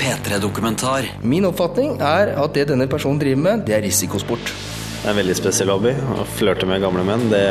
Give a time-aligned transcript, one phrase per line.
[0.00, 1.08] P3-dokumentar.
[1.22, 4.52] Min oppfatning er at det denne personen driver med, det er risikosport.
[4.96, 5.92] Det er en veldig spesiell hobby.
[5.94, 7.46] Å flørte med gamle menn, det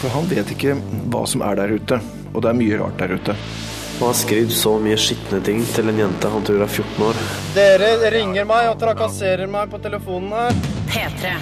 [0.00, 0.74] For han vet ikke
[1.12, 2.00] hva som er der ute,
[2.34, 3.36] og det er mye rart der ute.
[3.96, 7.20] Han har skrevet så mye skitne ting til en jente han tror er 14 år.
[7.56, 10.60] Dere ringer meg og trakasserer meg på telefonen her.
[10.92, 11.32] P3.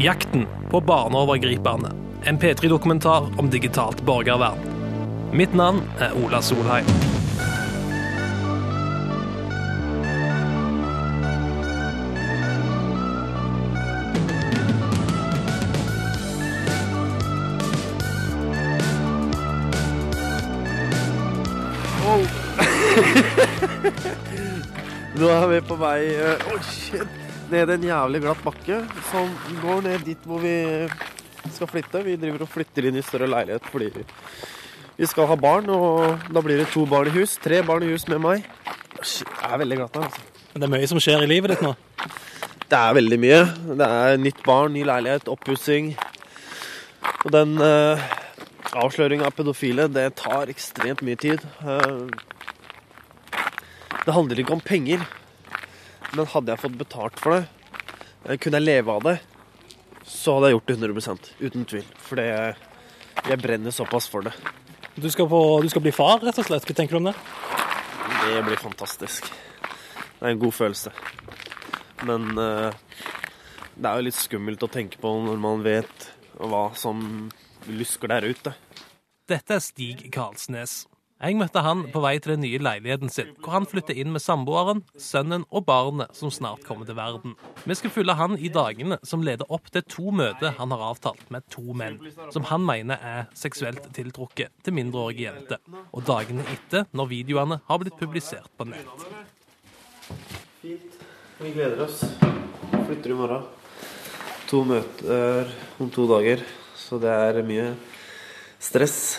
[0.00, 1.92] Jakten på barneovergriperne.
[2.24, 4.64] En P3-dokumentar om digitalt borgervern.
[5.36, 7.07] Mitt navn er Ola Solheim.
[25.28, 27.16] Nå er vi på vei eh, oh shit,
[27.52, 28.78] ned en jævlig glatt bakke
[29.10, 29.26] som
[29.60, 30.54] går ned dit hvor vi
[31.52, 32.00] skal flytte.
[32.06, 36.40] Vi driver og flytter inn i større leilighet fordi vi skal ha barn, og da
[36.46, 37.34] blir det to barn i hus.
[37.44, 38.48] Tre barn i hus med meg.
[39.02, 40.24] Shit, det er veldig glatt her, altså.
[40.54, 41.74] Det er mye som skjer i livet ditt nå.
[42.64, 43.44] Det er veldig mye.
[43.68, 45.92] Det er nytt barn, ny leilighet, oppussing.
[47.18, 48.00] Og den uh,
[48.80, 51.44] avsløringa av pedofile, det tar ekstremt mye tid.
[51.68, 52.08] Eh,
[54.08, 55.04] det handler ikke om penger.
[56.14, 57.42] Men hadde jeg fått betalt for det,
[58.24, 59.18] eh, kunne jeg leve av det,
[60.08, 61.84] så hadde jeg gjort det 100 Uten tvil.
[61.98, 64.32] For jeg brenner såpass for det.
[64.94, 66.64] Du skal, på, du skal bli far, rett og slett.
[66.66, 67.14] Hva tenker du om det?
[68.24, 69.28] Det blir fantastisk.
[70.18, 70.90] Det er en god følelse.
[72.08, 72.72] Men uh,
[73.78, 77.28] det er jo litt skummelt å tenke på når man vet hva som
[77.70, 78.54] lusker der ute.
[79.28, 80.80] Dette er Stig Karlsnes.
[81.18, 84.22] Jeg møtte han på vei til den nye leiligheten sin, hvor han flytter inn med
[84.22, 87.32] samboeren, sønnen og barnet som snart kommer til verden.
[87.66, 91.24] Vi skal følge han i dagene som leder opp til to møter han har avtalt
[91.34, 91.98] med to menn,
[92.30, 95.58] som han mener er seksuelt tiltrukket til mindreårige jenter,
[95.90, 99.06] og dagene etter, når videoene har blitt publisert på nett.
[100.62, 101.00] Fint.
[101.38, 102.04] Vi gleder oss.
[102.86, 103.42] Flytter i morgen.
[104.52, 105.50] To møter
[105.82, 106.46] om to dager,
[106.78, 107.72] så det er mye
[108.62, 109.18] stress.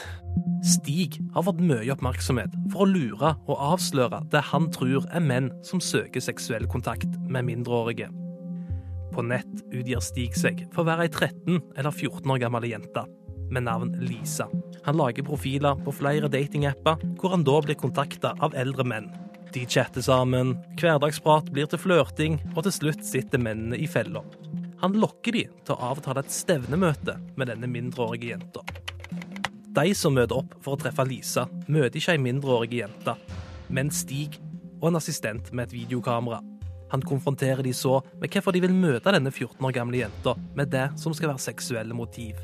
[0.66, 5.52] Stig har fått mye oppmerksomhet for å lure og avsløre det han tror er menn
[5.66, 8.10] som søker seksuell kontakt med mindreårige.
[9.16, 13.06] På nett utgir Stig seg for å være ei 13 eller 14 år gammel jente
[13.50, 14.46] med navn Lisa.
[14.86, 19.10] Han lager profiler på flere datingapper, hvor han da blir kontakta av eldre menn.
[19.54, 24.22] De chatter sammen, hverdagsprat blir til flørting, og til slutt sitter mennene i fella.
[24.84, 28.64] Han lokker de til å avtale et stevnemøte med denne mindreårige jenta.
[29.70, 33.14] De som møter opp for å treffe Lisa, møter ikke ei mindreårig jente,
[33.70, 34.40] men Stig
[34.80, 36.40] og en assistent med et videokamera.
[36.90, 40.72] Han konfronterer de så med hvorfor de vil møte denne 14 år gamle jenta med
[40.74, 42.40] det som skal være seksuelle motiv.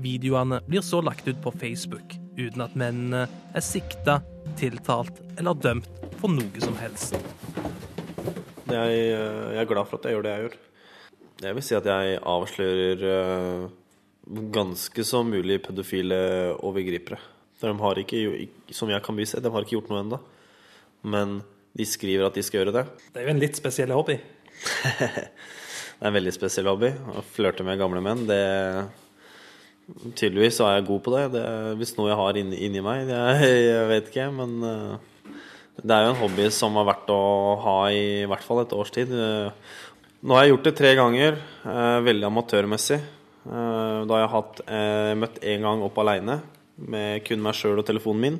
[0.00, 4.20] Videoene blir så lagt ut på Facebook, uten at mennene er sikta,
[4.60, 5.90] tiltalt eller dømt
[6.22, 7.18] for noe som helst.
[8.70, 10.58] Jeg, jeg er glad for at jeg gjør det jeg gjør.
[11.40, 13.68] Jeg vil si at jeg avslører eh,
[14.30, 16.18] ganske så mulig pedofile
[16.62, 17.18] overgripere.
[17.60, 18.20] De har ikke,
[18.72, 20.20] som jeg kan bevise, de har ikke gjort noe ennå.
[21.12, 21.40] Men
[21.76, 22.86] de skriver at de skal gjøre det.
[23.12, 24.16] Det er jo en litt spesiell hobby.
[25.00, 26.90] det er en veldig spesiell hobby.
[26.90, 28.42] Å flørte med gamle menn, det
[29.90, 31.22] Tydeligvis så er jeg god på det.
[31.34, 33.08] Det er visst noe jeg har inni, inni meg.
[33.10, 35.38] Jeg, jeg, vet ikke, men uh,
[35.82, 37.22] det er jo en hobby som har vært å
[37.64, 39.10] ha i, i hvert fall et års tid.
[39.10, 39.50] Uh,
[40.22, 43.00] nå har jeg gjort det tre ganger, uh, veldig amatørmessig.
[43.44, 44.58] Da har jeg hatt,
[45.16, 46.40] møtt én gang opp aleine,
[46.76, 48.38] med kun meg sjøl og telefonen min.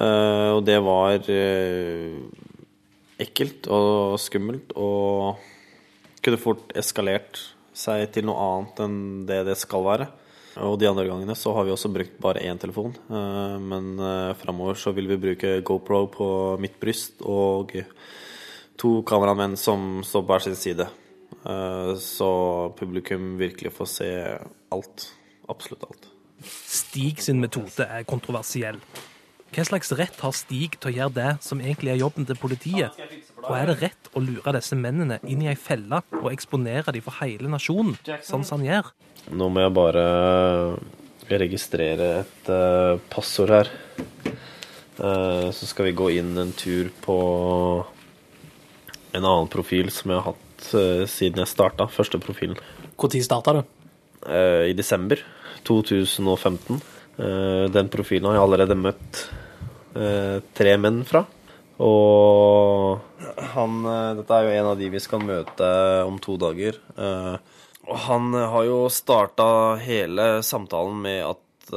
[0.00, 1.28] og det var
[3.20, 5.36] ekkelt og skummelt, og
[6.24, 7.40] kunne fort eskalert
[7.72, 8.98] seg til noe annet enn
[9.28, 10.08] det det skal være.
[10.60, 12.92] Og de andre gangene så har vi også brukt bare én telefon.
[12.92, 16.26] Eh, men eh, framover så vil vi bruke GoPro på
[16.60, 17.72] mitt bryst og
[18.76, 20.88] to kameramenn som står på hver sin side.
[21.44, 22.32] Eh, så
[22.78, 24.10] publikum virkelig får se
[24.74, 25.08] alt.
[25.48, 26.06] Absolutt alt.
[26.66, 28.78] Stig sin metode er kontroversiell.
[29.52, 32.96] Hva slags rett har Stig til å gjøre det som egentlig er jobben til politiet?
[33.42, 37.04] Og er det rett å lure disse mennene inn i ei felle og eksponere dem
[37.04, 38.92] for hele nasjonen, sånn som han gjør?
[39.36, 40.06] Nå må jeg bare
[41.28, 43.70] registrere et uh, passord her.
[44.96, 47.18] Uh, så skal vi gå inn en tur på
[49.12, 50.41] en annen profil som jeg har hatt
[50.74, 51.88] uh, siden jeg starta.
[51.90, 52.58] Første profilen.
[52.96, 53.62] Når starta du?
[54.22, 55.18] I desember
[55.66, 56.76] 2015.
[57.74, 59.22] den profilen har jeg allerede møtt
[60.54, 61.24] tre menn fra.
[61.82, 63.00] Og
[63.56, 63.80] han
[64.20, 65.72] Dette er jo en av de vi skal møte
[66.06, 66.78] om to dager.
[66.94, 69.48] Og han har jo starta
[69.82, 71.74] hele samtalen med at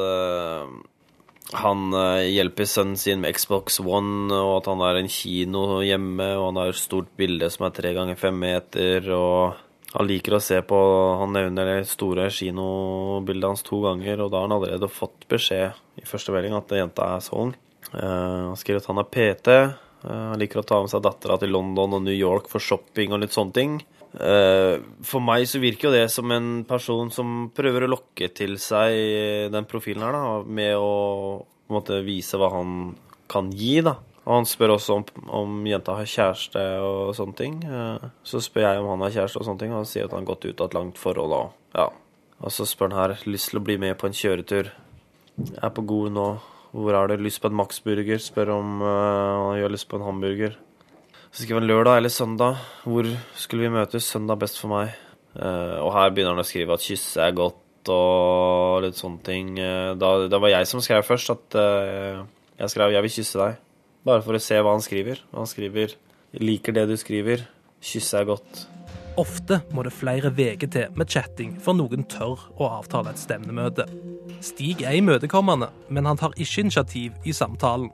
[1.53, 6.31] han eh, hjelper sønnen sin med Xbox One, og at han har en kino hjemme,
[6.39, 9.61] og han har et stort bilde som er tre ganger fem meter, og
[9.95, 10.77] han liker å se på
[11.21, 16.01] Han nevner det store kinobildet hans to ganger, og da har han allerede fått beskjed
[16.01, 17.53] i første melding at jenta er så ung.
[17.93, 19.55] Eh, han skriver at han er PT.
[19.55, 23.13] Eh, han liker å ta med seg dattera til London og New York for shopping
[23.13, 23.77] og litt sånne ting.
[24.15, 28.57] Eh, for meg så virker jo det som en person som prøver å lokke til
[28.61, 30.91] seg den profilen her, da, med å
[31.73, 32.93] måte vise hva han
[33.31, 33.97] kan gi, da.
[34.25, 35.03] Og han spør også om,
[35.37, 37.59] om jenta har kjæreste og sånne ting.
[37.61, 40.15] Eh, så spør jeg om han har kjæreste og sånne ting, og han sier at
[40.15, 41.35] han har gått ut av et langt forhold.
[41.37, 41.87] Og, ja.
[42.41, 44.71] og så spør han her lyst til å bli med på en kjøretur.
[45.37, 46.27] Jeg er på god nå.
[46.75, 47.21] Hvor er det?
[47.23, 48.19] lyst på en Max-burger?
[48.19, 50.57] Spør om uh, han har lyst på en hamburger.
[51.35, 52.61] Så skriver han lørdag eller søndag.
[52.87, 54.05] Hvor skulle vi møtes?
[54.07, 54.93] Søndag best for meg.
[55.35, 59.49] Uh, og her begynner han å skrive at kysse er godt og litt sånne ting.
[59.59, 61.57] Uh, da, da, var jeg som skrev først at
[62.55, 63.57] jeg skrev 'jeg vil kysse deg'.
[64.07, 65.19] Bare for å se hva han skriver.
[65.35, 65.97] Han skriver
[66.39, 67.43] 'liker det du skriver'.
[67.83, 68.67] Kysse er godt.
[69.17, 73.83] Ofte må det flere uker til med chatting før noen tør å avtale et stevnemøte.
[74.39, 77.91] Stig er imøtekommende, men han tar ikke initiativ i samtalen.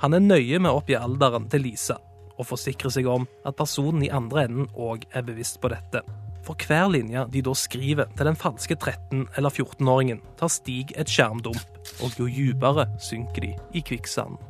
[0.00, 1.98] Han er nøye med å oppgi alderen til Lisa,
[2.42, 6.02] og forsikre seg om at personen i andre enden òg er bevisst på dette.
[6.42, 11.10] For hver linje de da skriver til den falske 13- eller 14-åringen, tar Stig et
[11.10, 14.40] skjermdump, og jo dypere synker de i kvikksanden.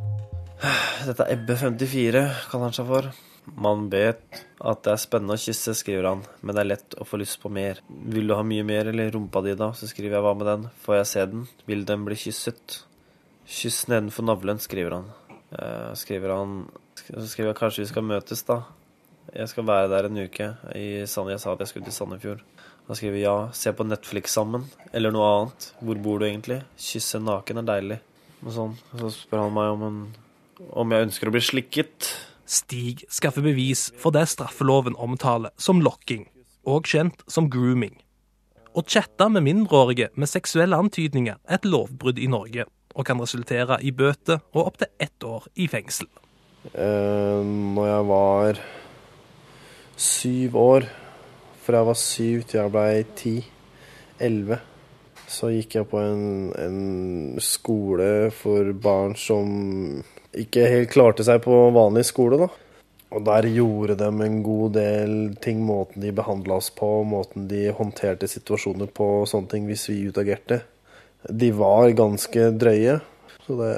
[0.62, 3.10] Dette er Ebbe54, kaller han seg for.
[3.58, 4.22] Man vet
[4.62, 7.40] at det er spennende å kysse, skriver han, men det er lett å få lyst
[7.42, 7.82] på mer.
[7.90, 9.72] Vil du ha mye mer, eller rumpa di, da?
[9.74, 10.68] Så skriver jeg hva med den?
[10.84, 11.48] Får jeg se den?
[11.66, 12.78] Vil den bli kysset?
[13.42, 15.10] Kyss nedenfor navlen, skriver han.
[15.58, 16.54] Eh, skriver han
[17.00, 18.62] Så skriver jeg kanskje vi skal møtes, da.
[19.32, 20.48] Jeg skal være der en uke.
[20.76, 22.42] I jeg sa at jeg skulle til Sandefjord.
[22.88, 25.70] Da skriver jeg ja, se på Netflix sammen, eller noe annet.
[25.80, 26.62] Hvor bor du egentlig?
[26.76, 28.00] Kysse naken er deilig.
[28.42, 28.76] Og sånn.
[28.98, 30.02] Så spør han meg om en
[30.70, 32.10] om jeg ønsker å bli slikket.
[32.46, 36.26] Stig skaffer bevis for det straffeloven omtaler som lokking,
[36.68, 37.94] og kjent som grooming.
[38.72, 43.78] Å chatte med mindreårige med seksuelle antydninger er et lovbrudd i Norge, og kan resultere
[43.80, 46.08] i bøter og opptil ett år i fengsel.
[46.70, 48.60] Eh, når jeg var
[49.98, 50.86] syv år,
[51.62, 53.34] fra jeg var syv til jeg ble ti,
[54.22, 54.58] elleve,
[55.26, 59.48] så gikk jeg på en, en skole for barn som
[60.32, 62.48] ikke helt klarte seg på vanlig skole, da.
[63.12, 67.66] Og der gjorde de en god del ting, måten de behandla oss på, måten de
[67.76, 70.62] håndterte situasjoner på, sånne ting, hvis vi utagerte.
[71.28, 72.96] De var ganske drøye,
[73.44, 73.74] så det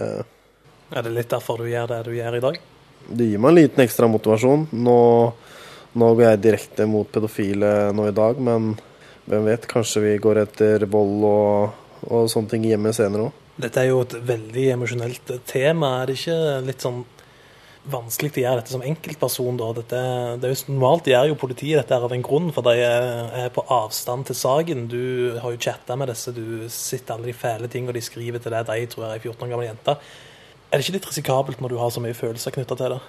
[0.95, 2.63] Er det litt derfor du gjør det du gjør i dag?
[3.09, 4.67] Det gir meg en liten ekstra motivasjon.
[4.73, 4.99] Nå,
[5.95, 8.75] nå går jeg direkte mot pedofile nå i dag, men
[9.25, 11.81] hvem vet, kanskje vi går etter vold og,
[12.11, 13.41] og sånne ting hjemme senere òg.
[13.55, 16.01] Dette er jo et veldig emosjonelt tema.
[16.03, 17.05] Er det ikke litt sånn
[17.91, 19.69] vanskelig å gjøre dette som enkeltperson, da?
[19.77, 20.03] Dette,
[20.41, 23.65] det er jo Normalt gjør jo politiet dette av en grunn, for de er på
[23.77, 24.87] avstand til saken.
[24.91, 28.57] Du har jo chatta med disse, du sitter alle de fæle tingene de skriver til
[28.57, 30.15] deg, de tror jeg er 14 år gamle jenter.
[30.75, 33.03] Er det ikke litt risikabelt når du har så mye følelser knytta til det?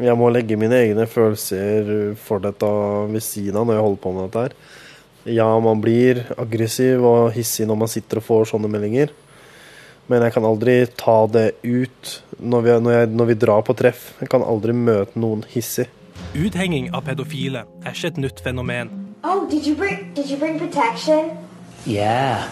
[0.00, 2.70] Jeg må legge mine egne følelser for dette
[3.12, 4.54] ved siden av når jeg holder på med dette her.
[5.36, 9.12] Ja, man blir aggressiv og hissig når man sitter og får sånne meldinger.
[10.08, 13.76] Men jeg kan aldri ta det ut når vi, når, jeg, når vi, drar på
[13.76, 14.08] treff.
[14.24, 15.90] Jeg kan aldri møte noen hissig.
[16.32, 18.96] Uthenging av pedofile er ikke et nytt fenomen.
[19.20, 21.36] Oh, did you bring, did you bring protection?
[21.84, 22.48] Yeah.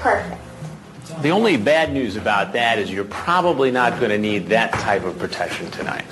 [0.00, 0.47] Perfect.
[1.22, 5.02] The only bad news about that is you're probably not going to need that type
[5.02, 6.06] of protection tonight.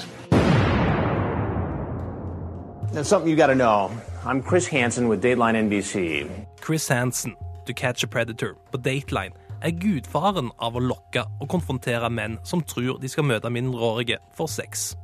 [2.92, 3.92] That's something you got to know.
[4.24, 6.28] I'm Chris Hansen with Dateline NBC.
[6.60, 7.36] Chris Hansen,
[7.66, 9.32] To Catch a Predator på Dateline
[9.62, 14.50] er gudfaren av å lokke og konfrontere menn som tror de skal møte mindreårige for
[14.50, 14.96] sex.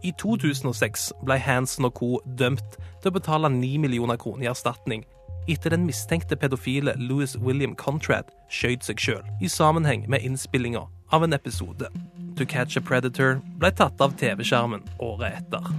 [0.00, 2.16] I 2006 ble Hansen og co.
[2.24, 5.04] dømt til å betale 9 millioner kroner i erstatning
[5.52, 11.24] etter den mistenkte pedofile Louis William Contrad skjøt seg sjøl i sammenheng med innspillinga av
[11.24, 11.88] en episode.
[12.36, 15.72] To Catch a Predator ble tatt av TV-skjermen året etter.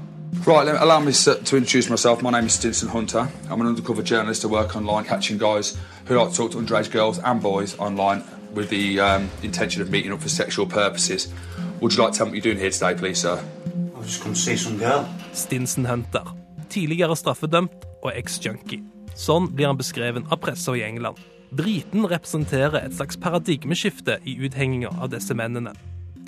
[0.46, 2.22] Right, allow me to introduce myself.
[2.22, 3.28] My name is Stinson Hunter.
[3.50, 4.46] I'm an undercover journalist.
[4.46, 8.24] I work online catching guys who like to talk to underage girls and boys online
[8.54, 11.28] with the um, intention of meeting up for sexual purposes.
[11.82, 13.44] Would you like to tell me what you're doing here today, please, sir?
[13.98, 15.08] I've just come to see some girl.
[15.34, 16.24] Stinson Hunter.
[16.70, 18.84] Tidligere straffedømt og eks-junkie.
[19.18, 21.20] Sånn blir han beskreven av pressa i England.
[21.52, 25.74] Briten representerer et slags paradigmeskifte i uthenginga av disse mennene.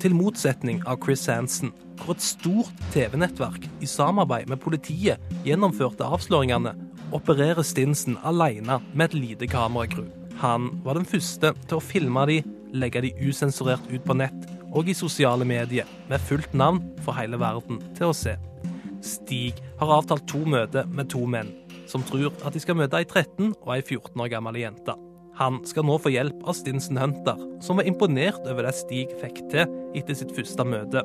[0.02, 1.70] Til motsetning av Chris Hansen,
[2.02, 6.74] hvor et stort TV-nettverk i samarbeid med politiet gjennomførte avsløringene,
[7.14, 10.10] opererer Stinsen alene med et lite kameracrew.
[10.42, 12.40] Han var den første til å filme de,
[12.74, 17.38] legge de usensurert ut på nett og i sosiale medier, med fullt navn for hele
[17.40, 18.34] verden til å se.
[19.04, 21.52] Stig har avtalt to møter med to menn,
[21.94, 24.96] som tror at de skal møte ei 13 og ei 14 år gammel jente.
[25.38, 29.44] Han skal nå få hjelp av Stinson Hunter, som var imponert over det Stig fikk
[29.50, 31.02] til etter sitt første møte.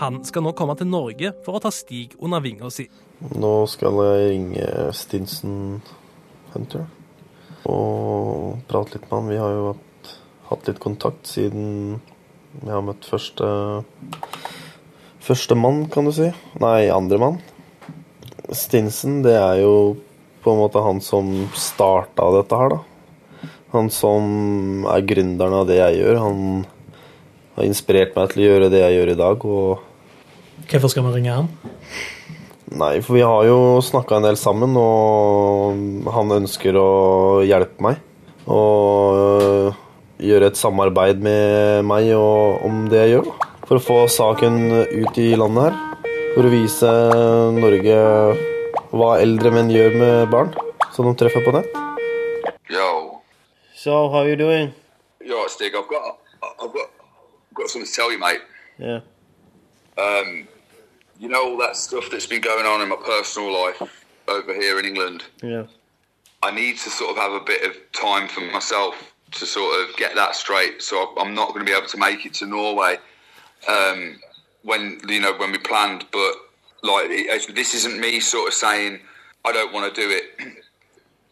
[0.00, 2.88] Han skal nå komme til Norge for å ta Stig under vinga si.
[3.34, 5.58] Nå skal jeg ringe Stinson
[6.54, 6.86] Hunter
[7.66, 9.30] og prate litt med han.
[9.32, 10.12] Vi har jo hatt,
[10.52, 11.98] hatt litt kontakt siden
[12.60, 13.50] vi har møtt første
[15.26, 16.28] Første mann, kan du si.
[16.62, 17.38] Nei, andre mann.
[18.54, 19.96] Stinson, det er jo
[20.44, 23.48] på en måte han som starta dette her, da.
[23.74, 26.20] Han som er gründeren av det jeg gjør.
[26.22, 26.66] Han
[27.56, 29.46] har inspirert meg til å gjøre det jeg gjør i dag.
[29.56, 31.50] og Hvorfor skal vi ringe han?
[32.76, 36.90] Nei, for vi har jo snakka en del sammen, og han ønsker å
[37.46, 38.00] hjelpe meg.
[38.46, 39.74] Og
[40.22, 43.30] gjøre et samarbeid med meg og, om det jeg gjør.
[43.66, 45.95] For å få saken ut i landet her.
[46.36, 46.88] For å vise
[47.56, 47.92] Norge
[48.92, 50.50] hva eldre menn gjør med barn
[50.92, 51.78] som de treffer på nett.
[52.68, 53.22] Yo.
[53.72, 54.74] So, how you doing?
[55.24, 56.90] Yo, Stig, I've got, I've got,
[57.54, 58.44] got something to tell you, mate.
[58.76, 59.00] Yeah.
[59.96, 60.46] Um,
[61.18, 63.80] you know all that stuff that's been going on in my personal life
[64.28, 65.24] over here in England.
[65.42, 65.64] Yeah.
[66.42, 69.96] I need to sort of have a bit of time for myself to sort of
[69.96, 70.82] get that straight.
[70.82, 72.98] So I'm not going to be able to make it to Norway
[73.66, 74.18] um,
[74.70, 76.04] when you know when we planned.
[76.12, 76.32] But
[76.82, 79.00] like it- this isn't me sort of saying
[79.44, 80.24] I don't want to do it.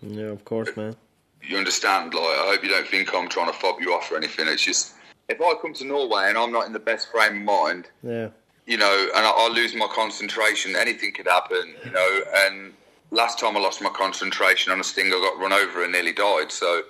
[0.07, 0.95] Yeah, of course, man.
[1.43, 2.13] You understand?
[2.13, 4.47] Like I hope you don't think I'm trying to fob you off or anything.
[4.49, 4.93] It's just
[5.31, 8.29] if I come to Norway and I'm not in the best frame of mind, Yeah.
[8.67, 12.21] you know, and I, I lose my concentration, anything could happen, you know.
[12.45, 12.75] And
[13.13, 16.13] last time I lost my concentration on a sting, I got run over and nearly
[16.13, 16.53] died.
[16.53, 16.83] So,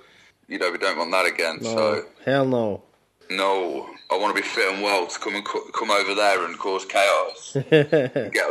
[0.49, 1.59] you know, we don't want that again.
[1.61, 2.83] No, So, hell no.
[3.29, 6.45] No, I want to be fit and well to come and co- come over there
[6.45, 7.91] and cause chaos, get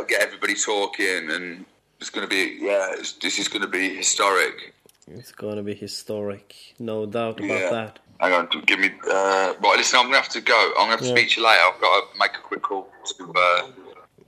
[0.07, 1.65] get everybody talking, and
[1.99, 4.73] it's going to be yeah, it's, this is going to be historic.
[5.07, 7.69] It's gonna be historic, no doubt about Yeah.
[7.71, 7.99] that.
[8.19, 8.89] Hang on, give me.
[9.07, 10.71] Uh, right, listen, I'm going to have to go.
[10.79, 11.15] I'm going to have to Yeah.
[11.15, 11.61] speak to you later.
[11.61, 13.67] I've got to make a quick call to uh,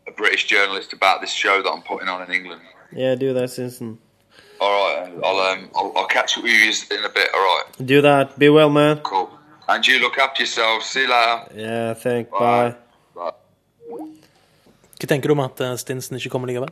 [0.07, 2.61] a British journalist about this show that I'm putting on in England.
[2.91, 3.97] Yeah, do that, Simpson.
[4.59, 7.29] All right, I'll um, I'll, I'll catch up with you in a bit.
[7.33, 8.37] All right, Do that.
[8.37, 8.99] Be well, man.
[8.99, 9.31] cool.
[9.67, 10.83] And you look after yourself.
[10.83, 11.47] See you later.
[11.55, 12.29] Yeah, thank.
[12.31, 12.75] Bye.
[13.15, 13.35] Bye.
[14.97, 16.71] Hva tenker du om at eh, Stinsen ikke kommer likevel?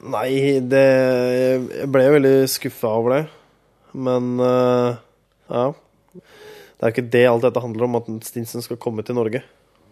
[0.00, 3.22] Nei, det Jeg ble jo veldig skuffa over det.
[3.92, 5.00] Men uh,
[5.48, 5.64] ja.
[6.14, 9.42] Det er jo ikke det alt dette handler om, at Stinsen skal komme til Norge.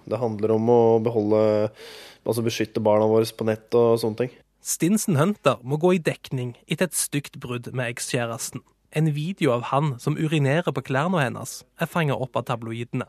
[0.08, 1.40] Det handler om å beholde
[2.28, 4.32] Altså beskytte barna våre på nett og sånne ting.
[4.61, 8.61] Stinsen Hunter må gå i dekning etter et stygt brudd med ekskjæresten.
[8.90, 13.04] En video av han som urinerer på klærne hennes, er fanga opp av tabloidene.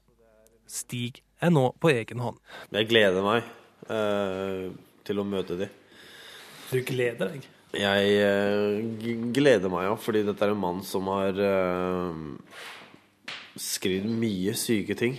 [0.67, 2.41] Stig er nå på egen hånd.
[2.75, 3.47] Jeg gleder meg
[3.87, 4.65] eh,
[5.07, 5.69] til å møte de.
[6.69, 7.47] Du gleder deg?
[7.79, 12.19] Jeg eh, gleder meg, ja, fordi dette er en mann som har eh,
[13.55, 15.15] skrevet mye syke ting.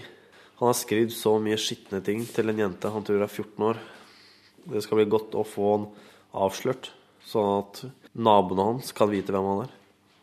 [0.60, 3.80] Han har skrevet så mye skitne ting til en jente han tror er 14 år.
[4.68, 5.90] Det skal bli godt å få han
[6.36, 6.92] avslørt,
[7.24, 9.76] sånn at naboene hans kan vite hvem han er.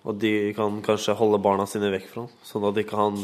[0.06, 3.24] Og de kan kanskje holde barna sine vekk fra han, sånn at ikke han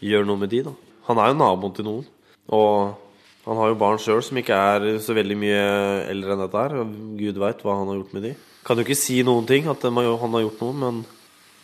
[0.00, 0.64] gjør noe med de.
[0.66, 0.74] da.
[1.08, 2.08] Han er jo naboen til noen.
[2.50, 5.62] Og han har jo barn sjøl som ikke er så veldig mye
[6.10, 6.76] eldre enn dette her.
[6.82, 8.34] og Gud veit hva han har gjort med de.
[8.66, 11.00] Kan jo ikke si noen ting at han har gjort noe, men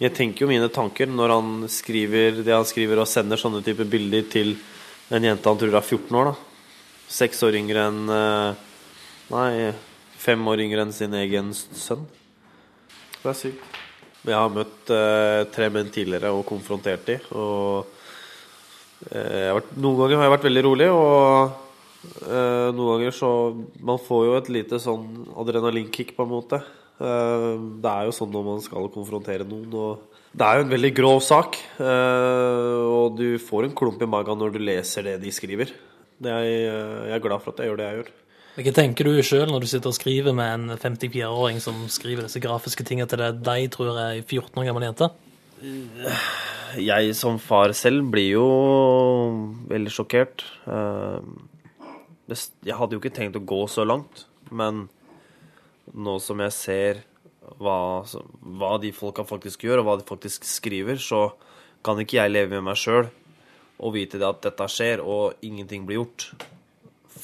[0.00, 3.88] jeg tenker jo mine tanker når han skriver det han skriver og sender sånne typer
[3.88, 4.54] bilder til
[5.12, 6.32] en jente han tror er 14 år.
[6.32, 6.36] da.
[7.16, 8.64] Seks år yngre enn eh,
[9.26, 9.72] Nei,
[10.22, 12.04] fem år yngre enn sin egen sønn.
[13.22, 13.75] Det er sykt.
[14.26, 17.22] Jeg har møtt eh, tre menn tidligere og konfrontert dem.
[17.30, 17.86] og
[19.12, 23.30] eh, vært, noen ganger har jeg vært veldig rolig, og eh, noen ganger så
[23.86, 25.06] Man får jo et lite sånn
[25.38, 26.60] adrenalinkick, på en måte.
[26.98, 27.48] Eh,
[27.84, 30.92] det er jo sånn når man skal konfrontere noen, og det er jo en veldig
[30.98, 31.56] grov sak.
[31.80, 35.70] eh, og du får en klump i magen når du leser det de skriver.
[36.26, 38.14] Er, jeg er glad for at jeg gjør det jeg gjør.
[38.56, 42.40] Hva tenker du sjøl når du sitter og skriver med en 54-åring som skriver disse
[42.40, 45.10] grafiske tingene til det de tror er ei 14 år gammel jente?
[46.80, 48.46] Jeg som far selv blir jo
[49.68, 50.46] veldig sjokkert.
[50.64, 51.20] Eh,
[52.64, 54.86] Jeg hadde jo ikke tenkt å gå så langt, men
[55.92, 57.04] nå som jeg ser
[57.60, 58.02] hva,
[58.40, 61.28] hva de folka faktisk gjør, og hva de faktisk skriver, så
[61.84, 63.12] kan ikke jeg leve med meg sjøl
[63.76, 66.30] og vite at dette skjer, og ingenting blir gjort.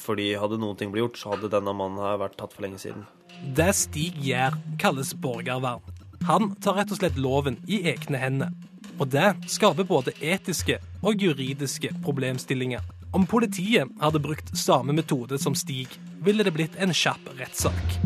[0.03, 2.81] Fordi hadde noen ting blitt gjort, så hadde denne mannen her vært tatt for lenge
[2.81, 3.05] siden.
[3.55, 5.83] Det Stig gjør, kalles borgervern.
[6.27, 8.51] Han tar rett og slett loven i egne hender.
[9.01, 12.83] Og det skaper både etiske og juridiske problemstillinger.
[13.13, 15.91] Om politiet hadde brukt samme metode som Stig,
[16.23, 17.97] ville det blitt en kjapp rettssak.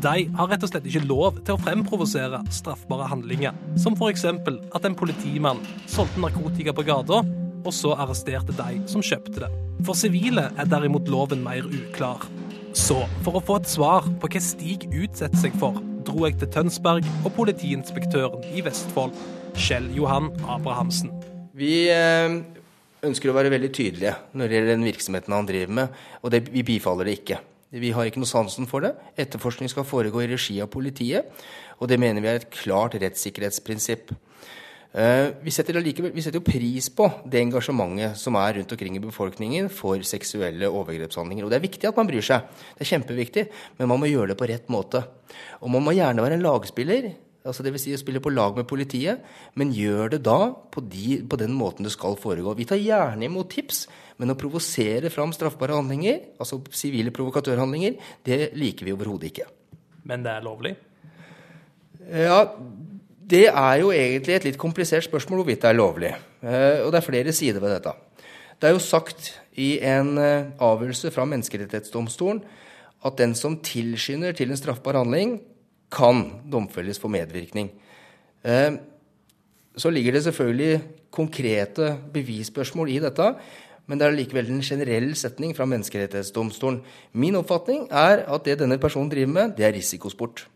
[0.00, 4.24] De har rett og slett ikke lov til å fremprovosere straffbare handlinger, som f.eks.
[4.24, 7.20] at en politimann solgte narkotika på gata,
[7.64, 9.50] og så arresterte de som kjøpte det.
[9.86, 12.26] For sivile er derimot loven mer uklar.
[12.76, 16.50] Så for å få et svar på hva Stig utsetter seg for, dro jeg til
[16.54, 19.16] Tønsberg og politiinspektøren i Vestfold,
[19.58, 21.10] Kjell Johan Abrahamsen.
[21.56, 22.38] Vi eh,
[23.06, 26.44] ønsker å være veldig tydelige når det gjelder den virksomheten han driver med, og det,
[26.54, 27.40] vi bifaller det ikke.
[27.70, 28.96] Vi har ikke noe sansen for det.
[29.20, 31.28] Etterforskning skal foregå i regi av politiet,
[31.78, 34.10] og det mener vi er et klart rettssikkerhetsprinsipp.
[34.90, 38.96] Eh, vi setter, likevel, vi setter jo pris på det engasjementet som er rundt omkring
[38.98, 41.46] i befolkningen for seksuelle overgrepshandlinger.
[41.46, 42.48] Og det er viktig at man bryr seg.
[42.74, 43.44] Det er kjempeviktig.
[43.78, 45.04] Men man må gjøre det på rett måte.
[45.62, 47.12] Og man må gjerne være en lagspiller.
[47.46, 47.84] Altså Dvs.
[47.86, 49.22] Si å spille på lag med politiet,
[49.56, 52.52] men gjør det da på, de, på den måten det skal foregå.
[52.58, 53.86] Vi tar gjerne imot tips,
[54.20, 57.96] men å provosere fram straffbare handlinger, altså sivile provokatørhandlinger,
[58.28, 59.48] det liker vi overhodet ikke.
[60.10, 60.74] Men det er lovlig?
[62.10, 62.42] Ja,
[63.30, 66.10] det er jo egentlig et litt komplisert spørsmål hvorvidt det er lovlig.
[66.42, 67.94] Eh, og det er flere sider ved dette.
[68.60, 72.42] Det er jo sagt i en eh, avgjørelse fra Menneskerettighetsdomstolen
[73.06, 75.38] at den som tilskynder til en straffbar handling,
[75.90, 77.70] kan domfelles for medvirkning.
[78.44, 78.76] Eh,
[79.76, 83.32] så ligger det selvfølgelig konkrete bevisspørsmål i dette,
[83.86, 86.82] men det er likevel en generell setning fra Menneskerettighetsdomstolen.
[87.12, 90.46] Min oppfatning er at det denne personen driver med, det er risikosport.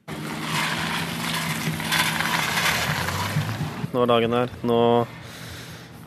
[3.94, 4.50] Nå er dagen her.
[4.66, 4.76] Nå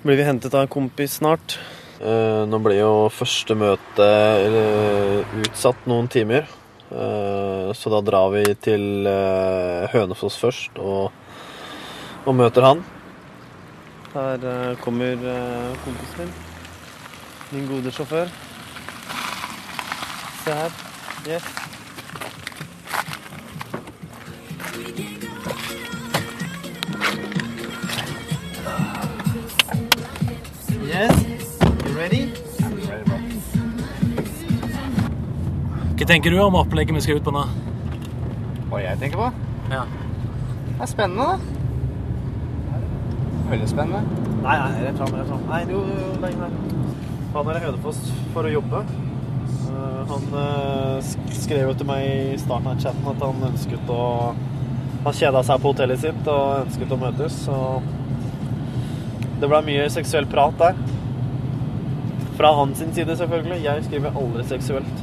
[0.03, 1.55] blir vi hentet av en kompis snart.
[2.01, 4.07] Uh, nå blir jo første møte
[4.43, 6.49] eh, utsatt noen timer.
[6.91, 9.07] Uh, så da drar vi til
[9.93, 11.15] Hønefoss først og,
[12.27, 12.83] og møter han.
[14.11, 15.15] Her kommer
[15.85, 16.35] kompisen min.
[17.53, 18.27] Min gode sjåfør.
[20.43, 20.71] Se her.
[21.27, 21.47] Yes.
[36.07, 37.41] Hva tenker du om opplegget vi skal ut på nå?
[38.69, 39.25] Hva jeg tenker på?
[39.67, 39.81] Ja.
[40.69, 42.77] Det er spennende, da.
[43.49, 44.21] Veldig spennende.
[44.45, 45.11] Nei, nei, rett fram.
[45.17, 45.41] Rett fram.
[45.49, 46.47] Nei, jo, jo, nei, nei.
[47.33, 47.99] Han er i Hønefoss
[48.31, 48.79] for å jobbe.
[49.65, 51.09] Uh, han uh,
[51.41, 54.05] skrev jo til meg i starten av chatten at han ønsket å
[55.09, 57.41] Han kjeda seg på hotellet sitt og ønsket å møtes.
[57.49, 57.57] Så
[59.43, 60.79] det ble mye seksuell prat der.
[62.39, 63.59] Fra hans side, selvfølgelig.
[63.67, 64.96] Jeg skriver aldri seksuelt.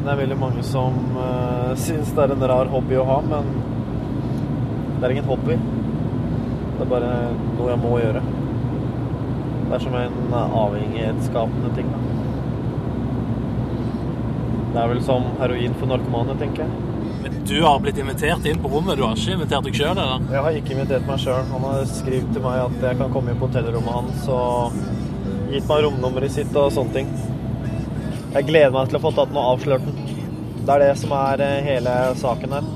[0.00, 3.50] Det er veldig mange som uh, syns det er en rar hobby å ha, men
[4.96, 5.58] det er ingen hobby.
[6.76, 7.10] Det er bare
[7.58, 8.22] noe jeg må gjøre.
[9.70, 11.92] Det er som en avhengighetsskapende ting.
[11.92, 12.00] Da.
[14.70, 16.86] Det er vel som heroin for narkomane, tenker jeg.
[17.20, 20.00] Men du har blitt invitert inn på rommet, du har ikke invitert deg sjøl?
[20.00, 21.42] Jeg har ikke invitert meg sjøl.
[21.52, 24.80] Han har skrevet til meg at jeg kan komme inn på hotellrommet hans og
[25.50, 27.12] gitt meg romnummeret sitt og sånne ting.
[28.30, 29.96] Jeg gleder meg til å få tatt noe avslørt den.
[30.62, 32.66] Det er det som er eh, hele saken her.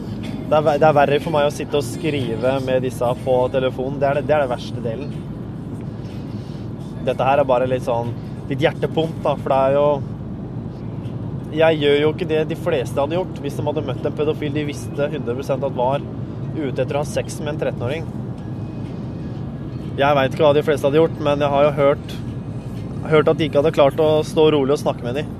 [0.50, 4.00] Det er, det er verre for meg å sitte og skrive med disse på telefonen.
[4.02, 5.12] Det er det, det er det verste delen.
[7.06, 8.10] Dette her er bare litt sånn
[8.48, 9.86] litt hjertepump, da, for det er jo
[11.54, 14.52] Jeg gjør jo ikke det de fleste hadde gjort hvis de hadde møtt en pedofil
[14.56, 16.02] de visste 100% at var
[16.58, 18.10] ute etter å ha sex med en 13-åring.
[20.02, 22.18] Jeg veit ikke hva de fleste hadde gjort, men jeg har jo hørt,
[23.14, 25.32] hørt at de ikke hadde klart å stå rolig og snakke med dem.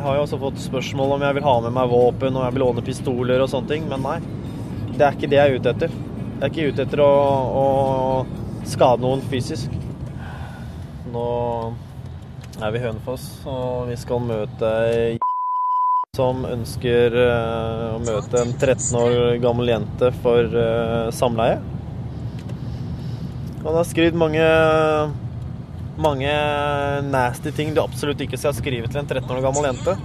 [0.00, 2.62] Har jo også fått spørsmål om jeg vil ha med meg våpen, og jeg vil
[2.64, 4.16] låne pistoler og sånne ting, men nei.
[4.94, 5.92] Det er ikke det jeg er ute etter.
[5.92, 7.12] Jeg er ikke ute etter å,
[7.60, 9.74] å skade noen fysisk.
[11.12, 11.26] Nå
[12.60, 14.72] er vi i Hønefoss, og vi skal møte
[16.16, 21.60] som ønsker eh, å møte en 13 år gammel jente for eh, samleie.
[23.60, 24.44] Han har skrevet mange
[25.98, 26.30] mange
[27.10, 29.96] nasty ting du absolutt ikke skal skrive til en 13 år gammel jente.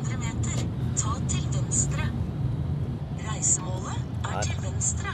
[4.66, 5.12] Venstre.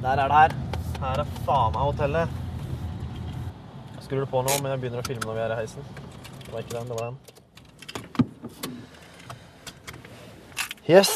[0.00, 0.52] Der er det her.
[1.00, 2.28] Her er faen meg hotellet.
[3.96, 5.82] Jeg skrur det på nå, men jeg begynner å filme når vi er i heisen.
[6.44, 7.18] Det var ikke den, det var den.
[10.88, 11.12] Yes.